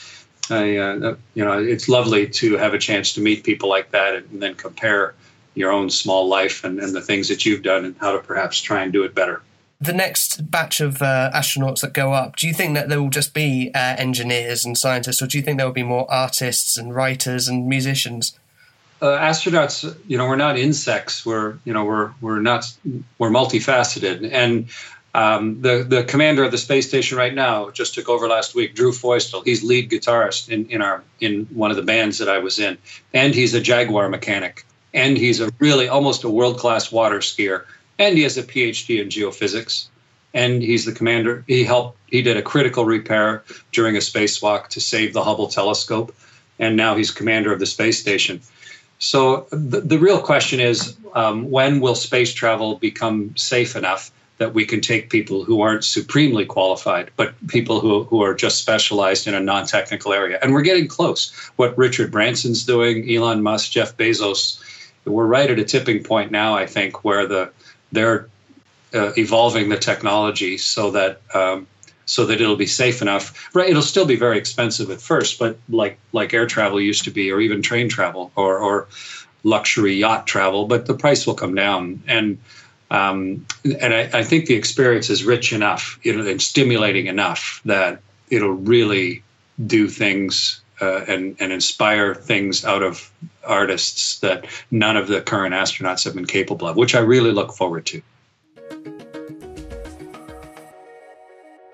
I, 0.50 0.78
uh, 0.78 1.16
you 1.34 1.44
know, 1.44 1.62
it's 1.62 1.90
lovely 1.90 2.28
to 2.28 2.58
have 2.58 2.74
a 2.74 2.80
chance 2.80 3.14
to 3.14 3.22
meet 3.22 3.44
people 3.44 3.70
like 3.70 3.92
that 3.92 4.16
and, 4.16 4.32
and 4.32 4.42
then 4.42 4.56
compare 4.56 5.14
your 5.56 5.72
own 5.72 5.90
small 5.90 6.28
life 6.28 6.64
and, 6.64 6.80
and 6.80 6.96
the 6.96 7.02
things 7.02 7.28
that 7.28 7.46
you've 7.46 7.62
done 7.62 7.86
and 7.86 7.96
how 8.00 8.14
to 8.14 8.20
perhaps 8.20 8.60
try 8.62 8.82
and 8.82 8.94
do 8.94 9.04
it 9.04 9.14
better 9.14 9.42
the 9.80 9.94
next 9.94 10.50
batch 10.50 10.80
of 10.80 11.02
uh, 11.02 11.32
astronauts 11.34 11.82
that 11.82 11.94
go 11.94 12.14
up, 12.14 12.36
do 12.36 12.48
you 12.48 12.54
think 12.54 12.74
that 12.76 12.90
there 12.90 13.02
will 13.02 13.10
just 13.10 13.34
be 13.34 13.72
uh, 13.76 13.96
engineers 13.98 14.66
and 14.66 14.78
scientists, 14.78 15.22
or 15.22 15.28
do 15.28 15.38
you 15.38 15.44
think 15.44 15.58
there 15.58 15.66
will 15.66 15.74
be 15.74 15.84
more 15.84 16.10
artists 16.12 16.78
and 16.78 16.96
writers 16.96 17.48
and 17.48 17.68
musicians? 17.68 18.38
Uh, 19.02 19.18
astronauts, 19.20 19.98
you 20.08 20.18
know, 20.18 20.26
we're 20.26 20.38
not 20.38 20.58
insects. 20.58 21.26
We're, 21.26 21.58
you 21.66 21.74
know, 21.74 21.84
we're 21.84 22.14
we're 22.22 22.40
not 22.40 22.72
we're 23.18 23.30
multifaceted. 23.30 24.30
And 24.32 24.70
um, 25.14 25.62
the 25.62 25.84
the 25.84 26.04
commander 26.06 26.44
of 26.44 26.52
the 26.52 26.58
space 26.58 26.88
station 26.88 27.18
right 27.18 27.34
now 27.34 27.70
just 27.72 27.96
took 27.96 28.08
over 28.08 28.30
last 28.30 28.56
week, 28.56 28.76
Drew 28.76 28.94
Feustel. 28.94 29.44
He's 29.44 29.62
lead 29.62 29.90
guitarist 29.90 30.50
in 30.50 30.68
in 30.70 30.82
our 30.82 31.04
in 31.20 31.46
one 31.48 31.70
of 31.70 31.76
the 31.76 31.84
bands 31.84 32.20
that 32.20 32.30
I 32.30 32.40
was 32.40 32.60
in, 32.60 32.78
and 33.14 33.36
he's 33.36 33.54
a 33.54 33.60
Jaguar 33.60 34.08
mechanic, 34.08 34.66
and 34.94 35.18
he's 35.18 35.42
a 35.42 35.52
really 35.60 35.90
almost 35.90 36.24
a 36.24 36.30
world 36.30 36.58
class 36.58 36.90
water 36.90 37.20
skier 37.20 37.66
and 38.00 38.18
he 38.18 38.24
has 38.24 38.38
a 38.38 38.44
PhD 38.44 39.02
in 39.02 39.10
geophysics. 39.10 39.88
And 40.36 40.64
he's 40.64 40.86
the 40.86 40.92
commander. 40.92 41.44
He 41.46 41.64
helped. 41.64 41.96
He 42.08 42.24
did 42.24 42.38
a 42.38 42.42
critical 42.42 42.86
repair 42.86 43.44
during 43.72 43.96
a 43.96 44.00
spacewalk 44.00 44.68
to 44.70 44.82
save 44.82 45.14
the 45.14 45.24
Hubble 45.24 45.48
telescope, 45.48 46.12
and 46.58 46.76
now 46.76 46.96
he's 46.96 47.12
commander 47.12 47.54
of 47.54 47.60
the 47.60 47.68
space 47.68 48.00
station. 48.00 48.42
So 48.98 49.46
the, 49.52 49.82
the 49.82 50.00
real 50.00 50.20
question 50.20 50.60
is, 50.60 50.98
um, 51.14 51.52
when 51.52 51.82
will 51.82 51.94
space 51.94 52.34
travel 52.34 52.78
become 52.78 53.38
safe 53.38 53.76
enough 53.76 54.12
that 54.40 54.56
we 54.56 54.66
can 54.66 54.82
take 54.82 55.12
people 55.12 55.44
who 55.44 55.62
aren't 55.62 55.84
supremely 55.84 56.46
qualified, 56.46 57.12
but 57.16 57.36
people 57.48 57.80
who, 57.80 58.04
who 58.06 58.24
are 58.24 58.34
just 58.34 58.58
specialized 58.58 59.28
in 59.28 59.36
a 59.36 59.40
non-technical 59.40 60.14
area? 60.14 60.40
And 60.42 60.52
we're 60.52 60.64
getting 60.64 60.88
close. 60.88 61.32
What 61.58 61.78
Richard 61.78 62.12
Branson's 62.12 62.66
doing, 62.66 63.08
Elon 63.08 63.44
Musk, 63.44 63.72
Jeff 63.72 63.96
Bezos, 63.98 64.60
we're 65.06 65.28
right 65.28 65.52
at 65.52 65.60
a 65.60 65.64
tipping 65.64 66.04
point 66.04 66.32
now. 66.32 66.56
I 66.56 66.66
think 66.66 67.04
where 67.04 67.28
the 67.28 67.52
they're 67.94 68.28
uh, 68.94 69.14
evolving 69.18 69.70
the 69.70 69.78
technology 69.78 70.58
so 70.58 70.92
that 70.92 71.22
um, 71.34 71.68
so 72.06 72.26
that 72.26 72.42
it'll 72.42 72.56
be 72.56 72.68
safe 72.68 73.02
enough. 73.02 73.56
Right, 73.56 73.70
it'll 73.70 73.82
still 73.82 74.06
be 74.06 74.16
very 74.16 74.38
expensive 74.38 74.92
at 74.92 75.02
first, 75.02 75.40
but 75.40 75.58
like 75.70 75.98
like 76.12 76.34
air 76.34 76.46
travel 76.46 76.82
used 76.82 77.06
to 77.06 77.12
be, 77.12 77.32
or 77.32 77.40
even 77.40 77.62
train 77.62 77.90
travel, 77.90 78.32
or 78.36 78.58
or 78.58 78.88
luxury 79.44 79.94
yacht 79.94 80.28
travel, 80.28 80.66
but 80.66 80.86
the 80.86 80.94
price 80.94 81.26
will 81.26 81.36
come 81.36 81.56
down. 81.56 82.04
And 82.08 82.40
um, 82.92 83.46
and 83.64 83.94
I, 83.94 84.10
I, 84.14 84.24
think 84.24 84.46
the 84.46 84.54
experience 84.54 85.10
is 85.10 85.24
rich 85.24 85.52
enough, 85.52 85.98
you 86.04 86.16
know, 86.16 86.28
and 86.28 86.40
stimulating 86.40 87.08
enough 87.08 87.60
that 87.66 88.02
it'll 88.30 88.52
really 88.52 89.24
do 89.66 89.88
things 89.88 90.62
uh, 90.82 91.06
and 91.08 91.36
and 91.40 91.52
inspire 91.52 92.16
things 92.16 92.66
out 92.66 92.84
of 92.84 93.12
artists 93.44 94.20
that 94.20 94.46
none 94.72 94.98
of 94.98 95.08
the 95.08 95.22
current 95.22 95.54
astronauts 95.54 96.04
have 96.06 96.16
been 96.16 96.26
capable 96.26 96.68
of, 96.68 96.76
which 96.78 96.96
I 96.96 97.00
really 97.00 97.32
look 97.32 97.54
forward 97.54 97.86
to. 97.88 98.02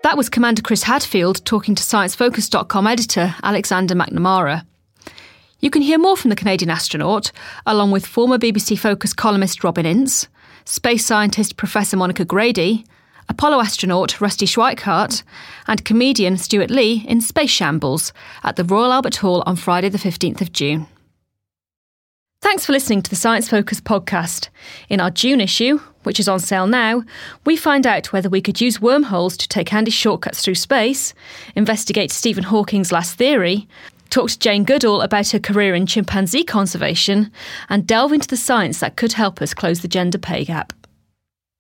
That 0.03 0.17
was 0.17 0.29
Commander 0.29 0.62
Chris 0.62 0.83
Hadfield 0.83 1.43
talking 1.45 1.75
to 1.75 1.83
ScienceFocus.com 1.83 2.88
editor 2.88 3.35
Alexander 3.43 3.95
McNamara. 3.95 4.65
You 5.59 5.69
can 5.69 5.81
hear 5.81 5.99
more 5.99 6.15
from 6.15 6.29
the 6.29 6.38
Canadian 6.38 6.71
astronaut, 6.71 7.31
along 7.65 7.91
with 7.91 8.05
former 8.05 8.38
BBC 8.38 8.79
Focus 8.79 9.13
columnist 9.13 9.63
Robin 9.63 9.85
Ince, 9.85 10.27
space 10.63 11.05
scientist 11.05 11.57
Professor 11.57 11.97
Monica 11.97 12.23
Grady, 12.23 12.85
Apollo 13.29 13.61
astronaut 13.61 14.19
Rusty 14.19 14.47
Schweickart, 14.47 15.23
and 15.67 15.85
comedian 15.85 16.35
Stewart 16.35 16.71
Lee 16.71 17.05
in 17.07 17.21
Space 17.21 17.51
Shambles 17.51 18.11
at 18.43 18.55
the 18.55 18.63
Royal 18.63 18.91
Albert 18.91 19.17
Hall 19.17 19.43
on 19.45 19.55
Friday, 19.55 19.87
the 19.87 19.99
15th 19.99 20.41
of 20.41 20.51
June. 20.51 20.87
Thanks 22.41 22.65
for 22.65 22.71
listening 22.71 23.03
to 23.03 23.09
the 23.09 23.15
Science 23.15 23.47
Focus 23.47 23.79
podcast. 23.79 24.49
In 24.89 24.99
our 24.99 25.11
June 25.11 25.41
issue, 25.41 25.79
which 26.03 26.19
is 26.19 26.27
on 26.27 26.39
sale 26.39 26.65
now, 26.65 27.03
we 27.45 27.55
find 27.55 27.85
out 27.85 28.11
whether 28.11 28.29
we 28.29 28.41
could 28.41 28.59
use 28.59 28.81
wormholes 28.81 29.37
to 29.37 29.47
take 29.47 29.69
handy 29.69 29.91
shortcuts 29.91 30.41
through 30.41 30.55
space, 30.55 31.13
investigate 31.55 32.11
Stephen 32.11 32.45
Hawking's 32.45 32.91
last 32.91 33.15
theory, 33.15 33.67
talk 34.09 34.29
to 34.31 34.39
Jane 34.39 34.63
Goodall 34.63 35.01
about 35.01 35.29
her 35.29 35.39
career 35.39 35.75
in 35.75 35.85
chimpanzee 35.85 36.43
conservation, 36.43 37.31
and 37.69 37.85
delve 37.85 38.13
into 38.13 38.27
the 38.27 38.37
science 38.37 38.79
that 38.79 38.95
could 38.95 39.13
help 39.13 39.39
us 39.41 39.53
close 39.53 39.81
the 39.81 39.87
gender 39.87 40.17
pay 40.17 40.45
gap. 40.45 40.73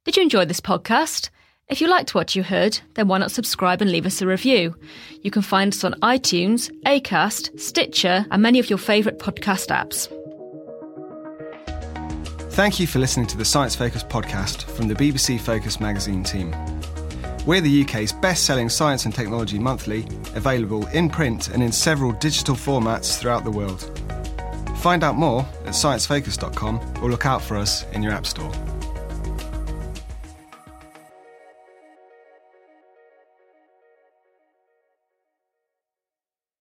Did 0.05 0.17
you 0.17 0.23
enjoy 0.23 0.45
this 0.45 0.61
podcast? 0.61 1.29
If 1.69 1.81
you 1.81 1.87
liked 1.87 2.15
what 2.15 2.35
you 2.35 2.41
heard, 2.41 2.79
then 2.95 3.07
why 3.07 3.19
not 3.19 3.29
subscribe 3.29 3.79
and 3.79 3.91
leave 3.91 4.07
us 4.07 4.23
a 4.23 4.27
review? 4.27 4.75
You 5.21 5.29
can 5.29 5.43
find 5.43 5.71
us 5.71 5.83
on 5.83 5.93
iTunes, 6.01 6.71
Acast, 6.87 7.59
Stitcher, 7.59 8.25
and 8.31 8.41
many 8.41 8.57
of 8.57 8.71
your 8.71 8.79
favourite 8.79 9.19
podcast 9.19 9.67
apps. 9.67 10.07
Thank 12.53 12.79
you 12.79 12.87
for 12.87 12.97
listening 12.97 13.27
to 13.27 13.37
the 13.37 13.45
Science 13.45 13.75
Focus 13.75 14.03
podcast 14.03 14.63
from 14.63 14.87
the 14.87 14.95
BBC 14.95 15.39
Focus 15.39 15.79
magazine 15.79 16.23
team. 16.23 16.55
We're 17.45 17.61
the 17.61 17.83
UK's 17.83 18.13
best 18.13 18.45
selling 18.45 18.69
science 18.69 19.05
and 19.05 19.13
technology 19.13 19.59
monthly, 19.59 20.07
available 20.33 20.87
in 20.87 21.07
print 21.07 21.49
and 21.49 21.61
in 21.61 21.71
several 21.71 22.13
digital 22.13 22.55
formats 22.55 23.19
throughout 23.19 23.43
the 23.43 23.51
world. 23.51 23.81
Find 24.77 25.03
out 25.03 25.17
more 25.17 25.41
at 25.65 25.75
sciencefocus.com 25.75 27.03
or 27.03 27.11
look 27.11 27.27
out 27.27 27.43
for 27.43 27.57
us 27.57 27.85
in 27.91 28.01
your 28.01 28.11
App 28.11 28.25
Store. 28.25 28.51